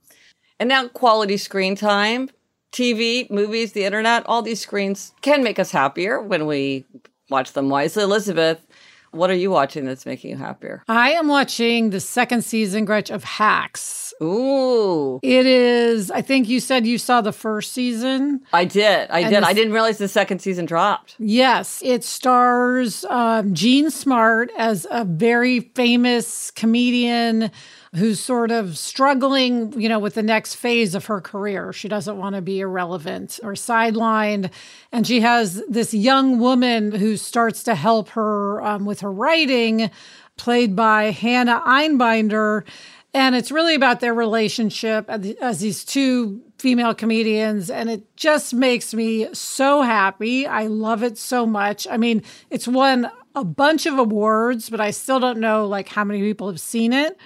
And 0.59 0.67
now, 0.67 0.87
quality 0.89 1.37
screen 1.37 1.75
time, 1.75 2.29
TV, 2.71 3.29
movies, 3.29 3.71
the 3.71 3.85
internet, 3.85 4.25
all 4.25 4.41
these 4.41 4.61
screens 4.61 5.13
can 5.21 5.43
make 5.43 5.57
us 5.57 5.71
happier 5.71 6.21
when 6.21 6.45
we 6.45 6.85
watch 7.29 7.53
them 7.53 7.69
wisely. 7.69 8.03
Elizabeth, 8.03 8.65
what 9.11 9.29
are 9.29 9.35
you 9.35 9.49
watching 9.49 9.85
that's 9.85 10.05
making 10.05 10.31
you 10.31 10.37
happier? 10.37 10.83
I 10.87 11.11
am 11.11 11.27
watching 11.27 11.89
the 11.89 11.99
second 11.99 12.43
season, 12.43 12.85
Gretch, 12.85 13.09
of 13.09 13.23
Hacks. 13.23 14.08
Ooh, 14.21 15.19
It 15.23 15.45
is, 15.45 16.12
I 16.12 16.21
think 16.21 16.49
you 16.49 16.60
said 16.60 16.86
you 16.86 16.97
saw 16.97 17.21
the 17.21 17.32
first 17.32 17.71
season. 17.71 18.41
I 18.51 18.65
did. 18.65 19.10
I 19.10 19.21
And 19.21 19.29
did. 19.29 19.43
I 19.43 19.53
didn't 19.53 19.73
realize 19.73 19.97
the 19.97 20.08
second 20.08 20.39
season 20.39 20.65
dropped. 20.65 21.15
Yes, 21.19 21.82
it 21.86 22.03
stars 22.03 23.05
um, 23.05 23.53
Jean 23.53 23.89
Smart 23.89 24.51
as 24.58 24.86
a 24.91 25.05
very 25.05 25.62
famous 25.62 26.51
comedian 26.51 27.51
who's 27.95 28.19
sort 28.19 28.51
of 28.51 28.77
struggling, 28.77 29.73
you 29.79 29.89
know, 29.89 29.97
with 29.97 30.13
the 30.13 30.21
next 30.21 30.55
phase 30.55 30.93
of 30.93 31.05
her 31.05 31.19
career. 31.21 31.73
She 31.73 31.88
doesn't 31.88 32.17
want 32.17 32.36
to 32.36 32.41
be 32.41 32.60
irrelevant 32.60 33.39
or 33.41 33.53
sidelined. 33.53 34.51
And 34.91 35.08
she 35.08 35.21
has 35.21 35.63
this 35.67 35.93
young 35.93 36.39
woman 36.39 36.91
who 36.91 37.17
starts 37.17 37.63
to 37.63 37.73
help 37.73 38.10
her 38.10 38.62
um, 38.63 38.86
with 38.86 38.99
her 38.99 39.12
writing, 39.12 39.89
played 40.38 40.75
by 40.75 41.05
Hannah 41.05 41.62
Einbinder. 41.65 42.63
And 43.13 43.35
it's 43.35 43.51
really 43.51 43.73
about 43.75 43.99
their 44.01 44.13
relationship 44.13 45.05
as- 45.09 45.59
these 45.59 45.83
two 45.83 46.41
female 46.59 46.93
comedians. 46.93 47.69
And 47.69 47.89
it 47.89 48.15
just 48.15 48.53
makes 48.53 48.93
me 48.93 49.27
so 49.33 49.81
happy. 49.81 50.45
I 50.45 50.67
love 50.67 51.01
it 51.03 51.17
so 51.17 51.45
much. 51.45 51.87
I 51.89 51.97
mean, 51.97 52.21
it's 52.49 52.67
won 52.67 53.09
a 53.35 53.43
bunch 53.43 53.85
of 53.85 53.97
awards, 53.97 54.69
but 54.69 54.81
I 54.81 54.91
still 54.91 55.19
don't 55.19 55.39
know 55.39 55.65
like 55.65 55.87
how 55.89 56.03
many 56.03 56.21
people 56.21 56.47
have 56.47 56.59
seen 56.59 56.93
it. 56.93 57.17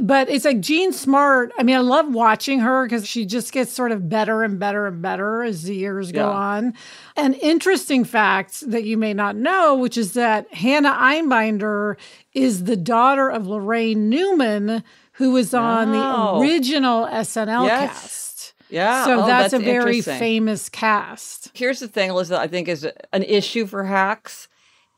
But 0.00 0.28
it's 0.28 0.44
like 0.44 0.60
Jean 0.60 0.92
Smart. 0.92 1.52
I 1.58 1.62
mean, 1.62 1.74
I 1.74 1.80
love 1.80 2.12
watching 2.12 2.60
her 2.60 2.84
because 2.84 3.06
she 3.08 3.24
just 3.24 3.50
gets 3.50 3.72
sort 3.72 3.92
of 3.92 4.10
better 4.10 4.42
and 4.42 4.58
better 4.58 4.86
and 4.86 5.00
better 5.00 5.42
as 5.42 5.62
the 5.62 5.74
years 5.74 6.12
go 6.12 6.28
Yeah. 6.28 6.36
on. 6.36 6.74
An 7.16 7.32
interesting 7.32 8.04
fact 8.04 8.60
that 8.70 8.84
you 8.84 8.98
may 8.98 9.14
not 9.14 9.36
know, 9.36 9.74
which 9.74 9.96
is 9.96 10.12
that 10.12 10.52
Hannah 10.52 10.92
Einbinder 10.92 11.96
is 12.34 12.64
the 12.64 12.76
daughter 12.76 13.30
of 13.30 13.44
Laraine 13.44 14.10
Newman, 14.10 14.84
who 15.16 15.32
was 15.32 15.52
on 15.54 15.92
the 15.92 16.38
original 16.40 17.06
SNL 17.06 17.66
Yes. 17.66 17.90
cast. 17.90 18.54
Yeah. 18.68 19.04
So 19.04 19.22
Oh, 19.22 19.26
that's, 19.26 19.52
a 19.52 19.58
very 19.58 20.00
famous 20.02 20.68
cast. 20.68 21.50
Here's 21.54 21.78
the 21.80 21.88
thing, 21.88 22.10
Elizabeth, 22.10 22.40
I 22.40 22.46
think 22.48 22.68
is 22.68 22.86
an 23.12 23.22
issue 23.22 23.66
for 23.66 23.84
hacks 23.84 24.48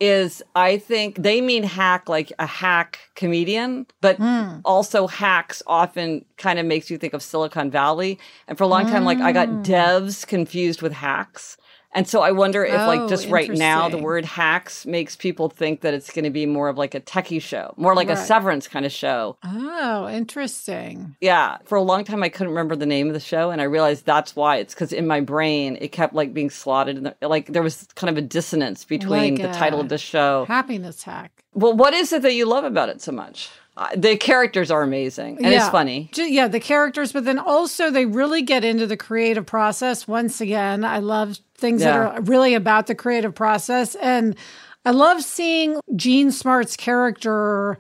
is 0.01 0.43
I 0.55 0.79
think 0.79 1.17
they 1.21 1.41
mean 1.41 1.65
hack 1.65 2.09
like 2.09 2.33
a 2.39 2.47
hack 2.47 3.01
comedian, 3.17 3.85
but 4.01 4.17
Hmm. 4.17 4.59
also 4.65 5.09
hacks 5.09 5.61
often 5.67 6.25
kind 6.37 6.59
of 6.61 6.67
makes 6.67 6.89
you 6.89 6.99
think 6.99 7.15
of 7.15 7.23
Silicon 7.23 7.69
Valley. 7.71 8.19
And 8.47 8.57
for 8.57 8.63
a 8.65 8.69
long 8.69 8.87
time, 8.87 9.05
like 9.05 9.19
I 9.21 9.33
got 9.33 9.49
Hmm. 9.49 9.63
devs 9.63 10.25
confused 10.27 10.83
with 10.83 10.93
hacks. 10.93 11.57
And 11.95 12.07
so 12.07 12.21
I 12.21 12.33
wonder 12.33 12.65
if, 12.65 12.75
like, 12.75 13.01
Oh, 13.01 13.09
just 13.09 13.29
right 13.29 13.51
now, 13.51 13.89
the 13.89 13.97
word 13.99 14.25
hacks 14.25 14.85
makes 14.85 15.17
people 15.17 15.49
think 15.49 15.81
that 15.81 15.95
it's 15.95 16.11
going 16.13 16.25
to 16.25 16.31
be 16.31 16.45
more 16.45 16.69
of 16.69 16.77
like 16.77 16.95
a 16.95 17.01
techie 17.01 17.41
show, 17.41 17.73
more 17.77 17.95
like 17.95 18.11
a 18.11 18.17
severance 18.17 18.69
kind 18.69 18.85
of 18.85 18.93
show. 18.93 19.37
Oh, 19.43 20.09
interesting. 20.09 21.17
Yeah, 21.21 21.59
for 21.65 21.77
a 21.77 21.83
long 21.83 22.05
time 22.05 22.23
I 22.23 22.29
couldn't 22.29 22.51
remember 22.51 22.77
the 22.77 22.87
name 22.87 23.09
of 23.09 23.15
the 23.15 23.21
show, 23.21 23.51
and 23.51 23.61
I 23.61 23.65
realized 23.65 24.05
that's 24.05 24.37
why. 24.37 24.57
It's 24.57 24.75
because 24.75 24.93
in 24.93 25.07
my 25.07 25.21
brain 25.21 25.79
it 25.81 25.89
kept 25.93 26.15
like 26.15 26.35
being 26.35 26.51
slotted, 26.51 26.99
in 26.99 27.05
the, 27.05 27.17
like 27.27 27.47
there 27.47 27.63
was 27.63 27.87
kind 27.95 28.11
of 28.11 28.19
a 28.19 28.27
dissonance 28.27 28.85
between 28.85 29.37
Like 29.37 29.43
the 29.43 29.59
title 29.59 29.81
of 29.81 29.89
the 29.89 29.99
show. 29.99 30.45
Happiness 30.47 31.03
hack. 31.03 31.45
Well, 31.55 31.75
what 31.75 31.95
is 31.95 32.13
it 32.13 32.23
that 32.23 32.35
you 32.35 32.45
love 32.47 32.65
about 32.65 32.91
it 32.91 33.01
so 33.01 33.13
much? 33.13 33.49
Uh, 33.79 33.87
the 33.97 34.17
characters 34.17 34.73
are 34.73 34.83
amazing, 34.83 35.37
and 35.37 35.55
it's 35.55 35.69
funny. 35.69 36.11
Yeah, 36.17 36.49
the 36.49 36.59
characters, 36.59 37.13
but 37.13 37.25
then 37.25 37.39
also 37.39 37.93
they 37.93 38.07
really 38.07 38.43
get 38.43 38.65
into 38.65 38.89
the 38.89 38.97
creative 38.97 39.47
process. 39.47 40.09
Once 40.09 40.41
again, 40.41 40.85
I 40.85 40.99
love 40.99 41.39
things 41.57 41.83
that 41.83 41.95
are 41.95 42.21
really 42.23 42.55
about 42.55 42.89
the 42.89 42.97
creative 42.97 43.37
process. 43.37 43.95
And 43.97 44.35
I 44.85 44.91
love 44.91 45.23
seeing 45.23 45.81
Jean 45.95 46.33
Smart's 46.33 46.77
character 46.77 47.79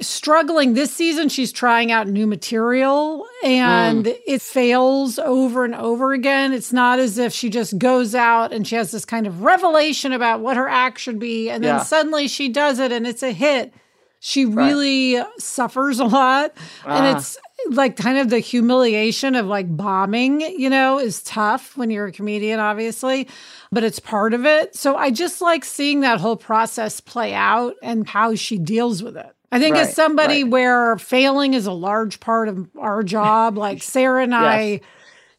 struggling. 0.00 0.74
This 0.74 0.92
season, 0.94 1.28
she's 1.28 1.52
trying 1.52 1.90
out 1.92 2.06
new 2.08 2.26
material 2.28 3.26
and 3.44 4.06
Mm. 4.06 4.16
it 4.26 4.40
fails 4.40 5.18
over 5.18 5.64
and 5.64 5.74
over 5.74 6.12
again. 6.12 6.52
It's 6.52 6.72
not 6.72 6.98
as 7.00 7.18
if 7.18 7.32
she 7.32 7.50
just 7.50 7.76
goes 7.76 8.14
out 8.14 8.52
and 8.52 8.66
she 8.66 8.76
has 8.76 8.92
this 8.92 9.04
kind 9.04 9.26
of 9.26 9.42
revelation 9.42 10.12
about 10.12 10.40
what 10.40 10.56
her 10.56 10.68
act 10.68 11.00
should 11.00 11.18
be. 11.18 11.50
And 11.50 11.62
then 11.64 11.76
Yeah. 11.76 11.82
suddenly 11.82 12.28
she 12.28 12.48
does 12.48 12.78
it 12.78 12.92
and 12.92 13.06
it's 13.06 13.22
a 13.22 13.32
hit 13.32 13.74
she 14.20 14.44
really 14.44 15.18
suffers 15.38 15.98
a 15.98 16.04
lot 16.04 16.52
and 16.84 17.06
Ah. 17.06 17.16
it's 17.16 17.38
like 17.70 17.96
kind 17.96 18.18
of 18.18 18.30
the 18.30 18.38
humiliation 18.38 19.34
of 19.34 19.46
like 19.46 19.74
bombing 19.76 20.40
you 20.40 20.70
know 20.70 20.98
is 20.98 21.22
tough 21.22 21.76
when 21.76 21.90
you're 21.90 22.06
a 22.06 22.12
comedian 22.12 22.60
obviously 22.60 23.26
but 23.72 23.82
it's 23.84 23.98
part 23.98 24.32
of 24.34 24.46
it 24.46 24.74
so 24.76 24.94
i 24.96 25.10
just 25.10 25.40
like 25.40 25.64
seeing 25.64 26.00
that 26.00 26.20
whole 26.20 26.36
process 26.36 27.00
play 27.00 27.34
out 27.34 27.74
and 27.82 28.08
how 28.08 28.34
she 28.34 28.56
deals 28.58 29.02
with 29.02 29.16
it 29.16 29.34
i 29.52 29.58
think 29.58 29.74
Right, 29.74 29.86
as 29.86 29.94
somebody 29.94 30.42
right. 30.44 30.50
where 30.52 30.98
failing 30.98 31.52
is 31.54 31.66
a 31.66 31.72
large 31.72 32.20
part 32.20 32.48
of 32.48 32.68
our 32.78 33.02
job 33.02 33.56
like 33.58 33.82
sarah 33.82 34.22
and 34.22 34.34
i 34.34 34.60
Yes. 34.62 34.80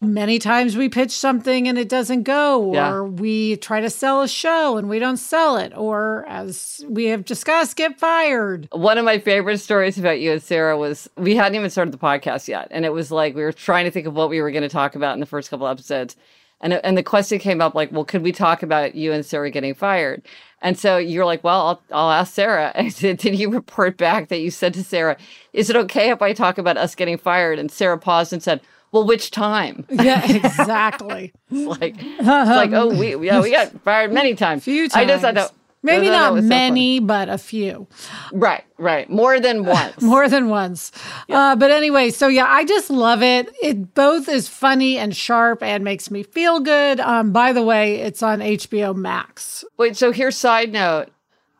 Many 0.04 0.40
times 0.40 0.76
we 0.76 0.90
pitch 0.90 1.12
something 1.12 1.68
and 1.68 1.78
it 1.78 1.88
doesn't 1.88 2.24
go, 2.24 2.60
or 2.64 2.74
Yeah. 2.74 3.02
we 3.02 3.58
try 3.58 3.82
to 3.82 3.90
sell 3.90 4.24
a 4.24 4.28
show 4.28 4.78
and 4.78 4.90
we 4.90 4.98
don't 4.98 5.18
sell 5.18 5.58
it, 5.58 5.74
or 5.76 6.26
as 6.28 6.84
we 6.90 7.06
have 7.06 7.24
discussed, 7.24 7.76
get 7.76 8.00
fired. 8.00 8.68
One 8.72 8.98
of 8.98 9.06
my 9.06 9.20
favorite 9.20 9.60
stories 9.60 10.00
about 10.00 10.20
you 10.20 10.32
and 10.32 10.42
Sarah 10.42 10.76
was 10.76 11.08
we 11.18 11.36
hadn't 11.36 11.54
even 11.56 11.70
started 11.70 11.94
the 11.94 12.00
podcast 12.00 12.48
yet, 12.48 12.68
and 12.72 12.84
it 12.84 12.94
was 12.94 13.12
like 13.12 13.36
we 13.36 13.44
were 13.44 13.54
trying 13.54 13.86
to 13.86 13.92
think 13.92 14.08
of 14.08 14.16
what 14.16 14.32
we 14.32 14.42
were 14.42 14.50
going 14.50 14.64
to 14.64 14.70
talk 14.70 14.96
about 14.96 15.14
in 15.14 15.20
the 15.20 15.28
first 15.28 15.52
couple 15.52 15.68
episodes, 15.68 16.16
and 16.62 16.74
and 16.74 16.98
the 16.98 17.04
question 17.04 17.38
came 17.38 17.62
up 17.62 17.76
like, 17.76 17.92
well, 17.92 18.04
could 18.04 18.24
we 18.24 18.32
talk 18.32 18.64
about 18.64 18.96
you 18.96 19.12
and 19.14 19.24
Sarah 19.24 19.52
getting 19.52 19.76
fired? 19.76 20.24
And 20.64 20.80
so 20.80 20.98
you're 20.98 21.26
like, 21.26 21.44
well, 21.44 21.68
I'll, 21.68 21.82
I'll 21.92 22.12
ask 22.12 22.34
Sarah. 22.34 22.72
And 22.76 22.92
did 23.18 23.36
you 23.40 23.52
report 23.52 23.98
back 23.98 24.30
that 24.30 24.40
you 24.42 24.50
said 24.50 24.74
to 24.76 24.84
Sarah, 24.84 25.18
is 25.54 25.70
it 25.70 25.76
okay 25.76 26.10
if 26.10 26.24
I 26.24 26.34
talk 26.34 26.58
about 26.58 26.78
us 26.78 26.96
getting 26.96 27.18
fired? 27.20 27.60
And 27.60 27.72
Sarah 27.72 27.98
paused 28.00 28.32
and 28.34 28.42
said, 28.44 28.62
well, 28.92 29.06
which 29.06 29.32
time? 29.32 29.86
Yeah, 29.90 30.24
exactly. 30.32 31.34
It's 31.50 31.80
like, 31.80 31.96
it's 31.98 32.28
like, 32.28 32.72
oh, 32.74 32.90
we 32.90 33.16
yeah, 33.26 33.42
we 33.42 33.52
got 33.52 33.72
fired 33.82 34.12
many 34.12 34.36
times. 34.36 34.64
few 34.64 34.84
I 34.94 35.06
just 35.06 35.24
times. 35.24 35.36
that 35.36 35.52
Maybe 35.84 36.08
thought 36.08 36.12
that 36.12 36.20
not 36.20 36.34
was 36.34 36.44
so 36.44 36.50
many, 36.50 37.00
but 37.00 37.28
a 37.28 37.38
few. 37.40 37.88
Right, 38.32 38.64
right, 38.78 39.10
more 39.10 39.40
than 39.40 39.66
once. 39.66 40.02
More 40.02 40.30
than 40.30 40.50
once. 40.50 40.92
Uh, 41.28 41.56
but 41.56 41.72
anyway, 41.72 42.12
so 42.12 42.28
yeah, 42.28 42.46
I 42.48 42.66
just 42.66 42.90
love 42.92 43.24
it. 43.24 43.52
It 43.64 43.96
both 43.96 44.30
is 44.30 44.48
funny 44.48 44.98
and 44.98 45.16
sharp 45.16 45.64
and 45.64 45.84
makes 45.84 46.12
me 46.12 46.22
feel 46.22 46.60
good. 46.60 47.00
Um, 47.00 47.32
by 47.32 47.52
the 47.52 47.64
way, 47.64 47.96
it's 47.96 48.22
on 48.22 48.40
HBO 48.40 48.96
Max. 48.96 49.64
Wait, 49.78 49.98
so 49.98 50.12
here's 50.12 50.38
side 50.38 50.72
note. 50.72 51.10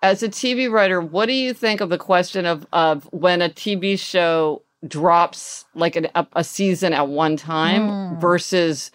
As 0.04 0.24
a 0.24 0.30
TV 0.30 0.72
writer, 0.72 1.00
what 1.00 1.28
do 1.28 1.34
you 1.34 1.54
think 1.54 1.80
of 1.80 1.90
the 1.90 1.98
question 1.98 2.46
of 2.46 2.66
of 2.74 3.08
when 3.12 3.42
a 3.42 3.50
TV 3.50 3.98
show 4.00 4.64
drops 4.88 5.66
like 5.76 5.96
an, 5.96 6.08
a, 6.16 6.26
a 6.34 6.44
season 6.44 6.94
at 6.94 7.08
one 7.08 7.38
time 7.38 8.20
versus 8.20 8.92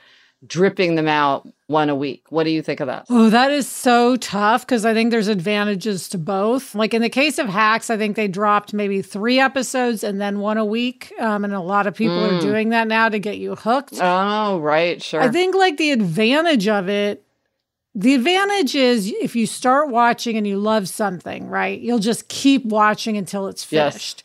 dripping 0.46 0.94
them 0.96 1.08
out 1.08 1.48
one 1.66 1.88
a 1.88 1.94
week? 1.94 2.24
What 2.30 2.44
do 2.44 2.50
you 2.50 2.62
think 2.62 2.80
of 2.80 2.86
that? 2.86 3.06
Oh, 3.08 3.30
that 3.30 3.50
is 3.50 3.66
so 3.68 4.16
tough 4.16 4.62
because 4.66 4.84
I 4.84 4.94
think 4.94 5.10
there's 5.10 5.28
advantages 5.28 6.08
to 6.10 6.18
both. 6.18 6.74
Like 6.74 6.94
in 6.94 7.02
the 7.02 7.08
case 7.08 7.38
of 7.38 7.48
Hacks, 7.48 7.90
I 7.90 7.96
think 7.96 8.16
they 8.16 8.28
dropped 8.28 8.72
maybe 8.74 9.02
three 9.02 9.40
episodes 9.40 10.04
and 10.04 10.20
then 10.20 10.38
one 10.40 10.58
a 10.58 10.64
week. 10.64 11.12
Um, 11.18 11.44
and 11.44 11.54
a 11.54 11.60
lot 11.60 11.86
of 11.86 11.94
people 11.94 12.22
are 12.24 12.40
doing 12.40 12.68
that 12.70 12.86
now 12.86 13.08
to 13.08 13.18
get 13.18 13.38
you 13.38 13.54
hooked. 13.56 13.94
Oh, 14.00 14.58
right, 14.60 15.02
sure. 15.02 15.22
I 15.22 15.28
think 15.28 15.54
like 15.54 15.76
the 15.78 15.90
advantage 15.92 16.68
of 16.68 16.88
it, 16.88 17.24
the 17.94 18.14
advantage 18.14 18.74
is 18.74 19.10
if 19.20 19.34
you 19.34 19.46
start 19.46 19.88
watching 19.88 20.36
and 20.36 20.46
you 20.46 20.58
love 20.58 20.86
something, 20.86 21.48
right? 21.48 21.80
You'll 21.80 21.98
just 21.98 22.28
keep 22.28 22.66
watching 22.66 23.16
until 23.16 23.48
it's 23.48 23.72
Yes. 23.72 24.16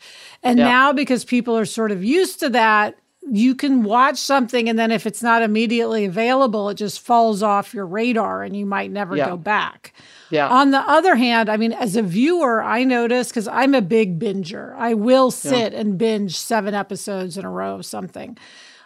And 0.42 0.58
Yeah. 0.58 0.64
now 0.68 0.92
because 0.92 1.24
people 1.24 1.56
are 1.56 1.64
sort 1.64 1.90
of 1.92 2.04
used 2.04 2.40
to 2.40 2.48
that, 2.50 2.96
you 3.30 3.54
can 3.54 3.84
watch 3.84 4.18
something 4.18 4.68
and 4.68 4.76
then 4.76 4.90
if 4.90 5.06
it's 5.06 5.22
not 5.22 5.42
immediately 5.42 6.04
available, 6.04 6.68
it 6.68 6.74
just 6.74 7.00
falls 7.00 7.40
off 7.42 7.72
your 7.72 7.86
radar 7.86 8.42
and 8.42 8.56
you 8.56 8.66
might 8.66 8.90
never 8.90 9.16
Yeah. 9.16 9.26
go 9.28 9.36
back. 9.36 9.92
yeah, 10.30 10.48
On 10.48 10.72
the 10.72 10.80
other 10.80 11.14
hand, 11.14 11.48
I 11.48 11.56
mean, 11.56 11.72
as 11.72 11.94
a 11.94 12.02
viewer, 12.02 12.62
I 12.62 12.82
notice 12.84 13.28
because 13.28 13.46
I'm 13.46 13.74
a 13.74 13.80
big 13.82 14.18
binger, 14.18 14.74
I 14.76 14.94
will 14.94 15.30
sit 15.30 15.72
and 15.72 15.96
binge 15.96 16.36
seven 16.36 16.74
episodes 16.74 17.36
in 17.38 17.44
a 17.44 17.50
row 17.50 17.76
of 17.76 17.86
something 17.86 18.36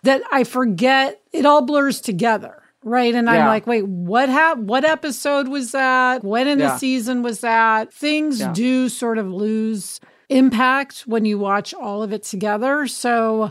that 0.02 0.20
I 0.30 0.44
forget, 0.44 1.20
it 1.32 1.46
all 1.46 1.62
blurs 1.62 2.00
together. 2.02 2.62
Right. 2.84 3.14
And 3.14 3.28
I'm 3.28 3.46
like, 3.46 3.66
wait, 3.66 3.86
what 3.86 4.28
hap- 4.28 4.58
what 4.58 4.84
episode 4.84 5.48
was 5.48 5.72
that? 5.72 6.22
When 6.22 6.46
in 6.46 6.58
Yeah. 6.60 6.68
the 6.72 6.78
season 6.78 7.22
was 7.22 7.40
that? 7.40 7.92
Things 7.92 8.40
Yeah. 8.40 8.52
do 8.52 8.88
sort 8.88 9.18
of 9.18 9.32
lose 9.32 9.98
impact 10.28 11.00
when 11.06 11.24
you 11.24 11.38
watch 11.38 11.72
all 11.74 12.02
of 12.02 12.12
it 12.12 12.22
together. 12.22 12.86
So 12.86 13.50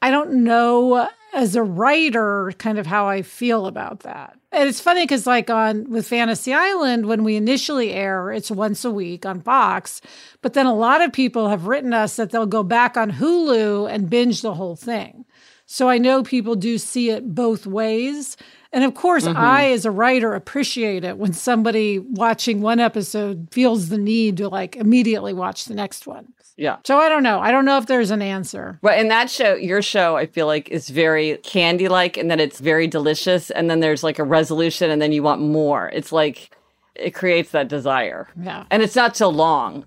I 0.00 0.10
don't 0.10 0.44
know 0.44 1.08
as 1.32 1.56
a 1.56 1.62
writer 1.62 2.52
kind 2.58 2.78
of 2.78 2.86
how 2.86 3.08
I 3.08 3.22
feel 3.22 3.66
about 3.66 4.00
that. 4.00 4.38
And 4.52 4.68
it's 4.68 4.80
funny 4.80 5.02
because 5.02 5.26
like 5.26 5.50
on 5.50 5.90
with 5.90 6.06
Fantasy 6.06 6.52
Island, 6.54 7.06
when 7.06 7.24
we 7.24 7.34
initially 7.34 7.92
air, 7.92 8.30
it's 8.30 8.50
once 8.50 8.84
a 8.84 8.90
week 8.90 9.26
on 9.26 9.40
Fox. 9.40 10.00
But 10.42 10.54
then 10.54 10.66
a 10.66 10.74
lot 10.74 11.02
of 11.02 11.12
people 11.12 11.48
have 11.48 11.66
written 11.66 11.92
us 11.92 12.16
that 12.16 12.30
they'll 12.30 12.46
go 12.46 12.62
back 12.62 12.96
on 12.96 13.10
Hulu 13.10 13.90
and 13.90 14.08
binge 14.08 14.42
the 14.42 14.54
whole 14.54 14.76
thing. 14.76 15.24
So 15.66 15.88
I 15.88 15.98
know 15.98 16.22
people 16.22 16.54
do 16.54 16.78
see 16.78 17.10
it 17.10 17.34
both 17.34 17.66
ways. 17.66 18.36
And 18.74 18.82
of 18.82 18.94
course, 18.94 19.24
mm-hmm. 19.24 19.36
I, 19.36 19.70
as 19.70 19.84
a 19.84 19.92
writer, 19.92 20.34
appreciate 20.34 21.04
it 21.04 21.16
when 21.16 21.32
somebody 21.32 22.00
watching 22.00 22.60
one 22.60 22.80
episode 22.80 23.46
feels 23.52 23.88
the 23.88 23.98
need 23.98 24.36
to 24.38 24.48
like 24.48 24.74
immediately 24.74 25.32
watch 25.32 25.66
the 25.66 25.74
next 25.74 26.08
one. 26.08 26.32
Yeah. 26.56 26.78
So 26.84 26.98
I 26.98 27.08
don't 27.08 27.22
know. 27.22 27.38
I 27.38 27.52
don't 27.52 27.64
know 27.64 27.78
if 27.78 27.86
there's 27.86 28.10
an 28.10 28.20
answer. 28.20 28.80
Well, 28.82 28.98
in 28.98 29.08
that 29.08 29.30
show, 29.30 29.54
your 29.54 29.80
show, 29.80 30.16
I 30.16 30.26
feel 30.26 30.46
like 30.46 30.68
is 30.70 30.88
very 30.88 31.36
candy 31.38 31.86
like 31.86 32.16
and 32.16 32.28
then 32.28 32.40
it's 32.40 32.58
very 32.58 32.88
delicious. 32.88 33.50
And 33.50 33.70
then 33.70 33.78
there's 33.78 34.02
like 34.02 34.18
a 34.18 34.24
resolution 34.24 34.90
and 34.90 35.00
then 35.00 35.12
you 35.12 35.22
want 35.22 35.40
more. 35.40 35.88
It's 35.90 36.10
like 36.10 36.56
it 36.96 37.12
creates 37.12 37.52
that 37.52 37.68
desire. 37.68 38.28
Yeah. 38.40 38.64
And 38.72 38.82
it's 38.82 38.96
not 38.96 39.16
so 39.16 39.28
long. 39.28 39.84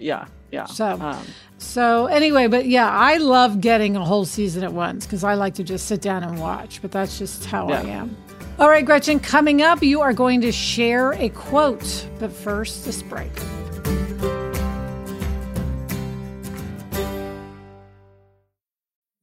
Yeah. 0.00 0.26
Yeah. 0.54 0.66
So, 0.66 0.86
um, 1.00 1.26
so 1.58 2.06
anyway, 2.06 2.46
but 2.46 2.66
yeah, 2.66 2.88
I 2.88 3.16
love 3.16 3.60
getting 3.60 3.96
a 3.96 4.04
whole 4.04 4.24
season 4.24 4.62
at 4.62 4.72
once 4.72 5.04
because 5.04 5.24
I 5.24 5.34
like 5.34 5.54
to 5.54 5.64
just 5.64 5.86
sit 5.86 6.00
down 6.00 6.22
and 6.22 6.38
watch, 6.38 6.80
but 6.80 6.92
that's 6.92 7.18
just 7.18 7.44
how 7.44 7.68
yeah. 7.68 7.80
I 7.80 7.82
am. 7.86 8.16
All 8.60 8.68
right, 8.68 8.86
Gretchen, 8.86 9.18
coming 9.18 9.62
up, 9.62 9.82
you 9.82 10.00
are 10.00 10.12
going 10.12 10.40
to 10.42 10.52
share 10.52 11.14
a 11.14 11.28
quote, 11.30 12.06
but 12.20 12.30
first, 12.30 12.84
this 12.84 13.02
break. 13.02 13.32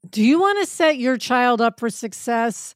Do 0.09 0.21
you 0.21 0.37
want 0.37 0.59
to 0.59 0.65
set 0.65 0.97
your 0.97 1.17
child 1.17 1.61
up 1.61 1.79
for 1.79 1.89
success? 1.89 2.75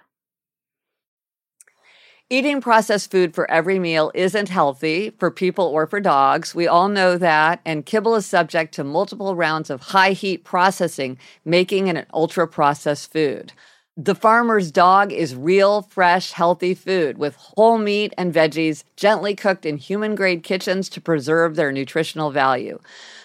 Eating 2.31 2.61
processed 2.61 3.11
food 3.11 3.35
for 3.35 3.51
every 3.51 3.77
meal 3.77 4.09
isn't 4.15 4.47
healthy 4.47 5.09
for 5.19 5.29
people 5.29 5.65
or 5.65 5.85
for 5.85 5.99
dogs. 5.99 6.55
We 6.55 6.65
all 6.65 6.87
know 6.87 7.17
that. 7.17 7.59
And 7.65 7.85
kibble 7.85 8.15
is 8.15 8.25
subject 8.25 8.73
to 8.75 8.85
multiple 8.85 9.35
rounds 9.35 9.69
of 9.69 9.81
high 9.81 10.11
heat 10.13 10.45
processing, 10.45 11.17
making 11.43 11.87
it 11.87 11.97
an 11.97 12.05
ultra 12.13 12.47
processed 12.47 13.11
food. 13.11 13.51
The 13.97 14.15
farmer's 14.15 14.71
dog 14.71 15.11
is 15.11 15.35
real, 15.35 15.81
fresh, 15.81 16.31
healthy 16.31 16.73
food 16.73 17.17
with 17.17 17.35
whole 17.35 17.77
meat 17.77 18.13
and 18.17 18.33
veggies 18.33 18.85
gently 18.95 19.35
cooked 19.35 19.65
in 19.65 19.75
human 19.75 20.15
grade 20.15 20.41
kitchens 20.41 20.87
to 20.87 21.01
preserve 21.01 21.57
their 21.57 21.73
nutritional 21.73 22.31
value. 22.31 22.79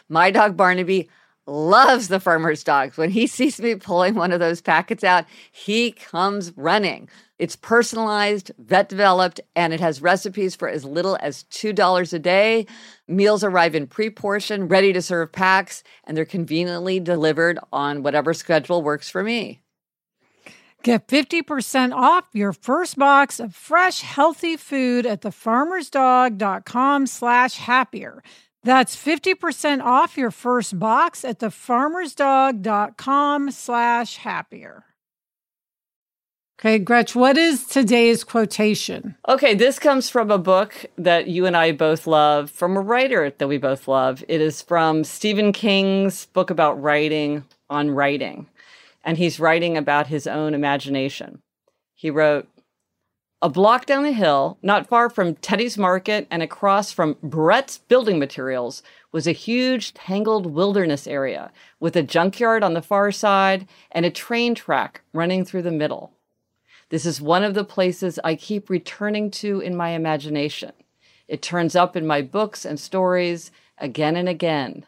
My 0.09 0.33
dog 0.33 0.57
Barnaby 0.57 1.09
loves 1.47 2.09
the 2.09 2.19
farmer's 2.19 2.64
dogs. 2.64 2.97
When 2.97 3.11
he 3.11 3.27
sees 3.29 3.61
me 3.61 3.77
pulling 3.77 4.16
one 4.16 4.33
of 4.33 4.40
those 4.40 4.61
packets 4.61 5.05
out, 5.05 5.27
he 5.53 5.92
comes 5.92 6.53
running. 6.57 7.09
It's 7.38 7.57
personalized, 7.57 8.51
vet 8.59 8.88
developed, 8.88 9.40
and 9.55 9.75
it 9.75 9.81
has 9.81 10.01
recipes 10.01 10.57
for 10.57 10.68
as 10.68 10.85
little 10.85 11.18
as 11.20 11.44
$2 11.44 12.12
a 12.12 12.18
day. 12.18 12.66
Meals 13.07 13.44
arrive 13.44 13.75
in 13.75 13.87
pre 13.87 14.09
portion, 14.09 14.68
ready 14.68 14.94
to 14.94 15.03
serve 15.03 15.33
packs, 15.33 15.83
and 16.05 16.16
they're 16.16 16.25
conveniently 16.25 16.99
delivered 16.99 17.59
on 17.72 18.03
whatever 18.03 18.33
schedule 18.33 18.83
works 18.83 19.11
for 19.11 19.22
me. 19.22 19.61
Get 20.83 21.07
50% 21.09 21.92
off 21.92 22.25
your 22.33 22.55
first 22.55 22.96
box 22.96 23.38
of 23.40 23.55
fresh, 23.55 24.01
healthy 24.03 24.57
food 24.57 25.05
at 25.05 25.20
thefarmersdog.com 25.22 27.07
slash 27.07 27.57
happier. 27.57 28.22
That's 28.62 28.94
50% 28.96 29.83
off 29.83 30.16
your 30.16 30.31
first 30.31 30.79
box 30.79 31.25
at 31.25 31.40
thefarmersdog.com 31.40 33.51
slash 33.51 34.16
happier. 34.16 34.86
Okay, 36.59 36.79
Gretch, 36.79 37.14
what 37.14 37.37
is 37.37 37.66
today's 37.66 38.25
quotation? 38.25 39.14
Okay, 39.29 39.55
this 39.55 39.79
comes 39.79 40.09
from 40.09 40.31
a 40.31 40.38
book 40.38 40.87
that 40.97 41.27
you 41.27 41.45
and 41.45 41.55
I 41.55 41.73
both 41.73 42.07
love, 42.07 42.51
from 42.51 42.79
a 42.79 42.81
writer 42.81 43.29
that 43.29 43.47
we 43.47 43.59
both 43.59 43.87
love. 43.87 44.25
It 44.27 44.40
is 44.40 44.62
from 44.62 45.05
Stephen 45.05 45.53
King's 45.53 46.25
book 46.25 46.49
about 46.49 46.81
writing 46.81 47.45
on 47.69 47.90
writing. 47.90 48.47
And 49.05 49.19
he's 49.19 49.38
writing 49.38 49.77
about 49.77 50.07
his 50.07 50.27
own 50.27 50.55
imagination. 50.55 51.42
He 51.95 52.11
wrote, 52.11 52.49
a 53.42 53.51
block 53.51 53.85
down 53.85 54.05
the 54.05 54.12
hill, 54.12 54.57
not 54.62 54.87
far 54.87 55.11
from 55.11 55.35
Teddy's 55.35 55.77
Market 55.77 56.27
and 56.31 56.42
across 56.42 56.90
from 56.90 57.19
Brett's 57.23 57.77
Building 57.77 58.19
Materials, 58.19 58.83
was 59.12 59.27
a 59.27 59.33
huge, 59.33 59.92
tangled 59.92 60.47
wilderness 60.47 61.07
area 61.07 61.53
with 61.81 61.97
a 61.97 62.03
junkyard 62.03 62.62
on 62.62 62.73
the 62.73 62.81
far 62.81 63.12
side 63.12 63.69
and 63.92 64.07
a 64.07 64.11
train 64.11 64.55
track 64.55 65.03
running 65.12 65.45
through 65.45 65.61
the 65.61 65.71
middle. 65.71 66.15
This 66.90 67.05
is 67.05 67.20
one 67.20 67.42
of 67.42 67.55
the 67.55 67.64
places 67.64 68.18
I 68.22 68.35
keep 68.37 68.70
returning 68.70 69.31
to 69.33 69.61
in 69.61 69.77
my 69.77 69.90
imagination. 69.90 70.72
It 71.29 71.42
turns 71.42 71.75
up 71.75 71.96
in 71.96 72.07
my 72.07 72.22
books 72.22 72.64
and 72.64 72.79
stories 72.79 73.51
again 73.79 74.16
and 74.16 74.29
again 74.29 74.87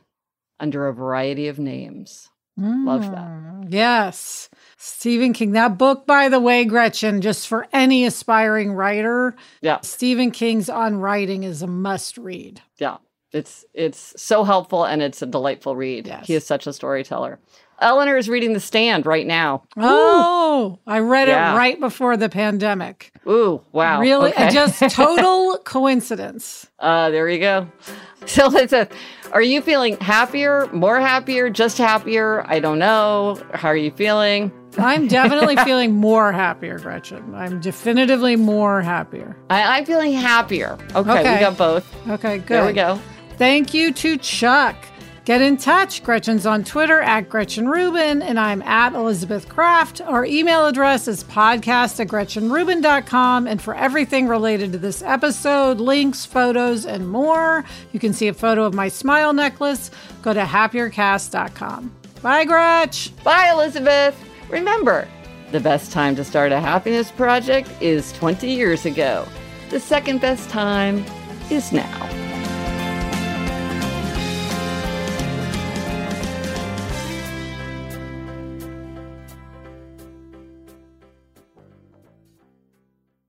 under 0.61 0.87
a 0.87 0.95
variety 0.95 1.49
of 1.49 1.59
names. 1.59 2.29
Mm, 2.59 2.87
Love 2.87 3.03
that. 3.03 3.29
Mm, 3.29 3.67
yes. 3.69 4.49
Stephen 4.77 5.33
King. 5.33 5.53
That 5.53 5.79
book, 5.79 6.07
by 6.07 6.29
the 6.29 6.41
way, 6.41 6.65
Gretchen, 6.65 7.21
just 7.21 7.47
for 7.47 7.67
any 7.73 8.05
aspiring 8.05 8.73
writer, 8.73 9.37
yeah. 9.61 9.81
Stephen 9.83 10.31
King's 10.33 10.69
On 10.69 10.97
Writing 10.97 11.45
is 11.45 11.63
a 11.63 11.69
must 11.69 12.19
read. 12.19 12.61
Yeah. 12.79 12.97
It's 13.33 13.65
it's 13.75 14.15
so 14.21 14.43
helpful 14.43 14.85
and 14.85 15.03
it's 15.03 15.23
a 15.23 15.27
delightful 15.27 15.77
read. 15.77 16.07
Yes. 16.07 16.27
He 16.27 16.35
is 16.35 16.47
such 16.47 16.67
a 16.67 16.73
storyteller. 16.73 17.39
Eleanor 17.81 18.17
is 18.17 18.29
reading 18.29 18.53
The 18.55 18.61
Stand 18.61 19.07
right 19.07 19.27
now. 19.27 19.63
Oh, 19.77 20.79
Ooh. 20.79 20.79
I 20.87 20.99
read 20.99 21.29
yeah. 21.29 21.53
it 21.53 21.57
right 21.57 21.79
before 21.79 22.17
the 22.17 22.29
pandemic. 22.29 23.13
Ooh, 23.27 23.63
wow. 23.73 24.01
Really, 24.01 24.33
okay. 24.33 24.51
just 24.51 24.81
total 24.91 25.59
coincidence. 25.59 26.67
Uh, 26.79 27.11
there 27.11 27.29
you 27.29 27.41
go. 27.41 27.69
So, 28.27 28.47
Elizabeth, 28.47 28.93
are 29.33 29.41
you 29.41 29.63
feeling 29.63 29.97
happier, 30.01 30.67
more 30.73 30.99
happier, 30.99 31.49
just 31.49 31.79
happier? 31.79 32.45
I 32.47 32.59
don't 32.59 32.81
know. 32.81 33.41
How 33.55 33.69
are 33.69 33.77
you 33.77 33.93
feeling? 33.93 34.53
I'm 34.77 35.07
definitely 35.07 35.57
feeling 35.65 35.95
more 35.95 36.33
happier, 36.33 36.79
Gretchen. 36.81 37.35
I'm 37.35 37.61
definitively 37.61 38.35
more 38.35 38.83
happier. 38.83 39.37
I, 39.51 39.79
am 39.79 39.85
feeling 39.87 40.13
happier. 40.13 40.77
Okay, 40.97 41.11
okay, 41.11 41.35
we 41.35 41.41
got 41.41 41.57
both. 41.57 42.09
Okay, 42.09 42.39
good. 42.39 42.49
There 42.49 42.67
we 42.67 42.73
go. 42.73 43.01
Thank 43.37 43.73
you 43.73 43.93
to 43.93 44.17
Chuck. 44.19 44.77
Get 45.29 45.43
in 45.43 45.59
touch. 45.59 46.03
Gretchen's 46.03 46.47
on 46.47 46.65
Twitter 46.65 47.03
at 47.03 47.29
Gretchen 47.29 47.69
Rubin, 47.69 48.23
and 48.23 48.41
I'm 48.41 48.63
at 48.63 48.95
Elizabeth 48.95 49.47
Craft. 49.47 50.01
Our 50.01 50.25
email 50.25 50.67
address 50.67 51.07
is 51.07 51.23
podcast 51.23 52.01
at 52.01 52.09
GretchenRubin.com. 52.09 53.47
And 53.47 53.61
for 53.61 53.75
everything 53.75 54.27
related 54.27 54.73
to 54.73 54.79
this 54.79 55.03
episode, 55.03 55.81
links, 55.81 56.25
photos, 56.25 56.87
and 56.87 57.11
more, 57.11 57.63
you 57.93 58.01
can 58.01 58.15
see 58.15 58.29
a 58.29 58.33
photo 58.33 58.65
of 58.65 58.73
my 58.73 58.89
smile 58.89 59.35
necklace. 59.35 59.91
Go 60.23 60.33
to 60.33 60.45
happiercast.com. 60.45 61.95
Bye, 62.23 62.47
Gretch. 62.47 63.13
Bye, 63.23 63.51
Elizabeth. 63.53 64.19
Remember, 64.49 65.07
the 65.53 65.61
best 65.61 65.93
time 65.93 66.17
to 66.17 66.25
start 66.25 66.53
a 66.53 66.61
happiness 66.61 67.11
project 67.11 67.69
is 67.83 68.13
20 68.13 68.49
years 68.49 68.87
ago. 68.87 69.29
The 69.69 69.79
second 69.79 70.23
best 70.23 70.49
time 70.49 71.05
is 71.51 71.71
now. 71.71 72.08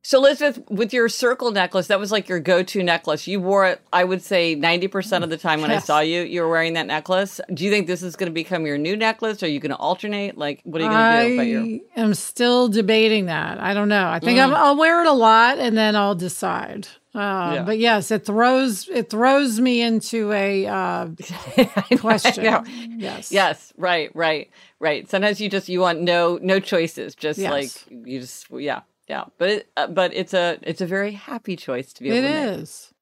So, 0.10 0.17
Elizabeth, 0.17 0.67
with 0.72 0.91
your 0.91 1.08
circle 1.08 1.52
necklace, 1.52 1.86
that 1.86 2.00
was 2.00 2.12
like 2.12 2.28
your 2.28 2.39
go 2.39 2.63
to 2.63 2.82
necklace. 2.82 3.28
You 3.28 3.39
wore 3.39 3.67
it, 3.67 3.80
I 3.93 4.04
would 4.04 4.24
say, 4.24 4.56
90% 4.56 5.22
of 5.22 5.30
the 5.30 5.38
time 5.38 5.62
when 5.62 5.69
yes. 5.69 5.84
I 5.84 5.86
saw 5.86 6.00
you, 6.00 6.24
you 6.24 6.41
were 6.41 6.50
wearing 6.50 6.74
that 6.74 6.88
necklace. 6.88 7.39
Do 7.54 7.63
you 7.63 7.69
think 7.69 7.86
this 7.86 8.02
is 8.02 8.15
going 8.15 8.26
to 8.26 8.34
become 8.34 8.65
your 8.65 8.80
new 8.80 8.98
necklace? 8.98 9.43
Are 9.43 9.48
you 9.48 9.60
going 9.60 9.69
to 9.69 9.78
alternate? 9.78 10.36
Like, 10.36 10.62
what 10.63 10.82
are 10.82 10.86
you 10.86 11.36
going 11.36 11.38
to 11.38 11.78
do. 11.78 11.86
I 11.95 12.02
am 12.02 12.15
still 12.15 12.69
debating 12.69 13.28
that. 13.28 13.60
I 13.60 13.76
don't 13.76 13.88
know. 13.88 14.10
I 14.10 14.17
think 14.17 14.39
mm. 14.39 14.52
I'll 14.52 14.78
wear 14.78 15.04
it 15.04 15.08
a 15.08 15.13
lot 15.13 15.60
and 15.60 15.78
then 15.78 15.95
I'll 15.95 16.15
decide. 16.15 16.88
Uh, 17.13 17.52
yeah. 17.54 17.63
But 17.63 17.78
yes, 17.78 18.10
it 18.10 18.26
throws 18.26 18.89
it 18.89 19.12
throws 19.12 19.60
me 19.60 19.84
into 19.84 20.32
a 20.32 20.65
uh, 20.65 21.10
question. 22.00 22.65
Yes, 22.98 23.32
yes, 23.32 23.74
right, 23.78 24.10
right, 24.15 24.50
right. 24.80 25.08
Sometimes 25.08 25.39
you 25.39 25.50
just 25.50 25.69
you 25.69 25.82
want 25.82 26.02
no 26.02 26.39
no 26.41 26.60
choices, 26.60 27.13
just 27.13 27.38
yes. 27.38 27.52
like 27.52 28.06
you 28.08 28.22
just 28.22 28.48
yeah 28.52 28.82
yeah, 29.10 29.26
but 29.39 29.50
it, 29.50 29.72
uh, 29.76 29.88
but 29.88 30.13
it's 30.13 30.36
a 30.36 30.60
it's 30.62 30.82
a 30.82 30.86
very 30.86 31.13
happy 31.13 31.56
choice 31.56 31.91
to 31.93 32.04
be 32.04 32.10
able 32.10 32.19
it 32.19 32.22
to 32.22 32.28
It 32.28 32.60
is. 32.60 32.93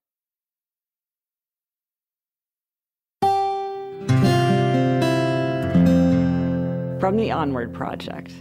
From 7.02 7.18
the 7.18 7.32
Onward 7.32 7.74
Project. 7.74 8.32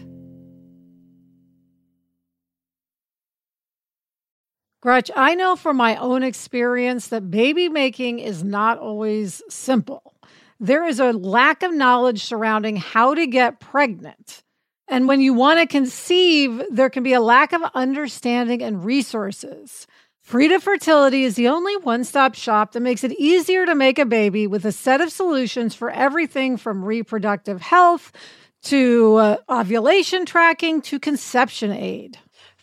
Gretch, 4.80 5.10
I 5.16 5.34
know 5.34 5.56
from 5.56 5.76
my 5.76 5.96
own 5.96 6.22
experience 6.22 7.08
that 7.08 7.32
baby 7.32 7.68
making 7.68 8.20
is 8.20 8.44
not 8.44 8.78
always 8.78 9.42
simple. 9.48 10.14
There 10.60 10.86
is 10.86 11.00
a 11.00 11.12
lack 11.12 11.64
of 11.64 11.74
knowledge 11.74 12.22
surrounding 12.22 12.76
how 12.76 13.14
to 13.14 13.26
get 13.26 13.58
pregnant. 13.58 14.44
And 14.88 15.08
when 15.08 15.20
you 15.20 15.34
want 15.34 15.60
to 15.60 15.66
conceive, 15.66 16.62
there 16.70 16.90
can 16.90 17.02
be 17.02 17.12
a 17.12 17.20
lack 17.20 17.52
of 17.52 17.62
understanding 17.74 18.62
and 18.62 18.84
resources. 18.84 19.86
Frida 20.22 20.60
Fertility 20.60 21.22
is 21.22 21.36
the 21.36 21.48
only 21.48 21.76
one 21.76 22.02
stop 22.04 22.34
shop 22.34 22.72
that 22.72 22.80
makes 22.80 23.04
it 23.04 23.12
easier 23.12 23.64
to 23.64 23.74
make 23.74 23.98
a 23.98 24.04
baby 24.04 24.46
with 24.46 24.64
a 24.64 24.72
set 24.72 25.00
of 25.00 25.12
solutions 25.12 25.74
for 25.74 25.90
everything 25.90 26.56
from 26.56 26.84
reproductive 26.84 27.60
health 27.60 28.12
to 28.62 29.14
uh, 29.16 29.36
ovulation 29.48 30.26
tracking 30.26 30.82
to 30.82 30.98
conception 30.98 31.70
aid. 31.70 32.18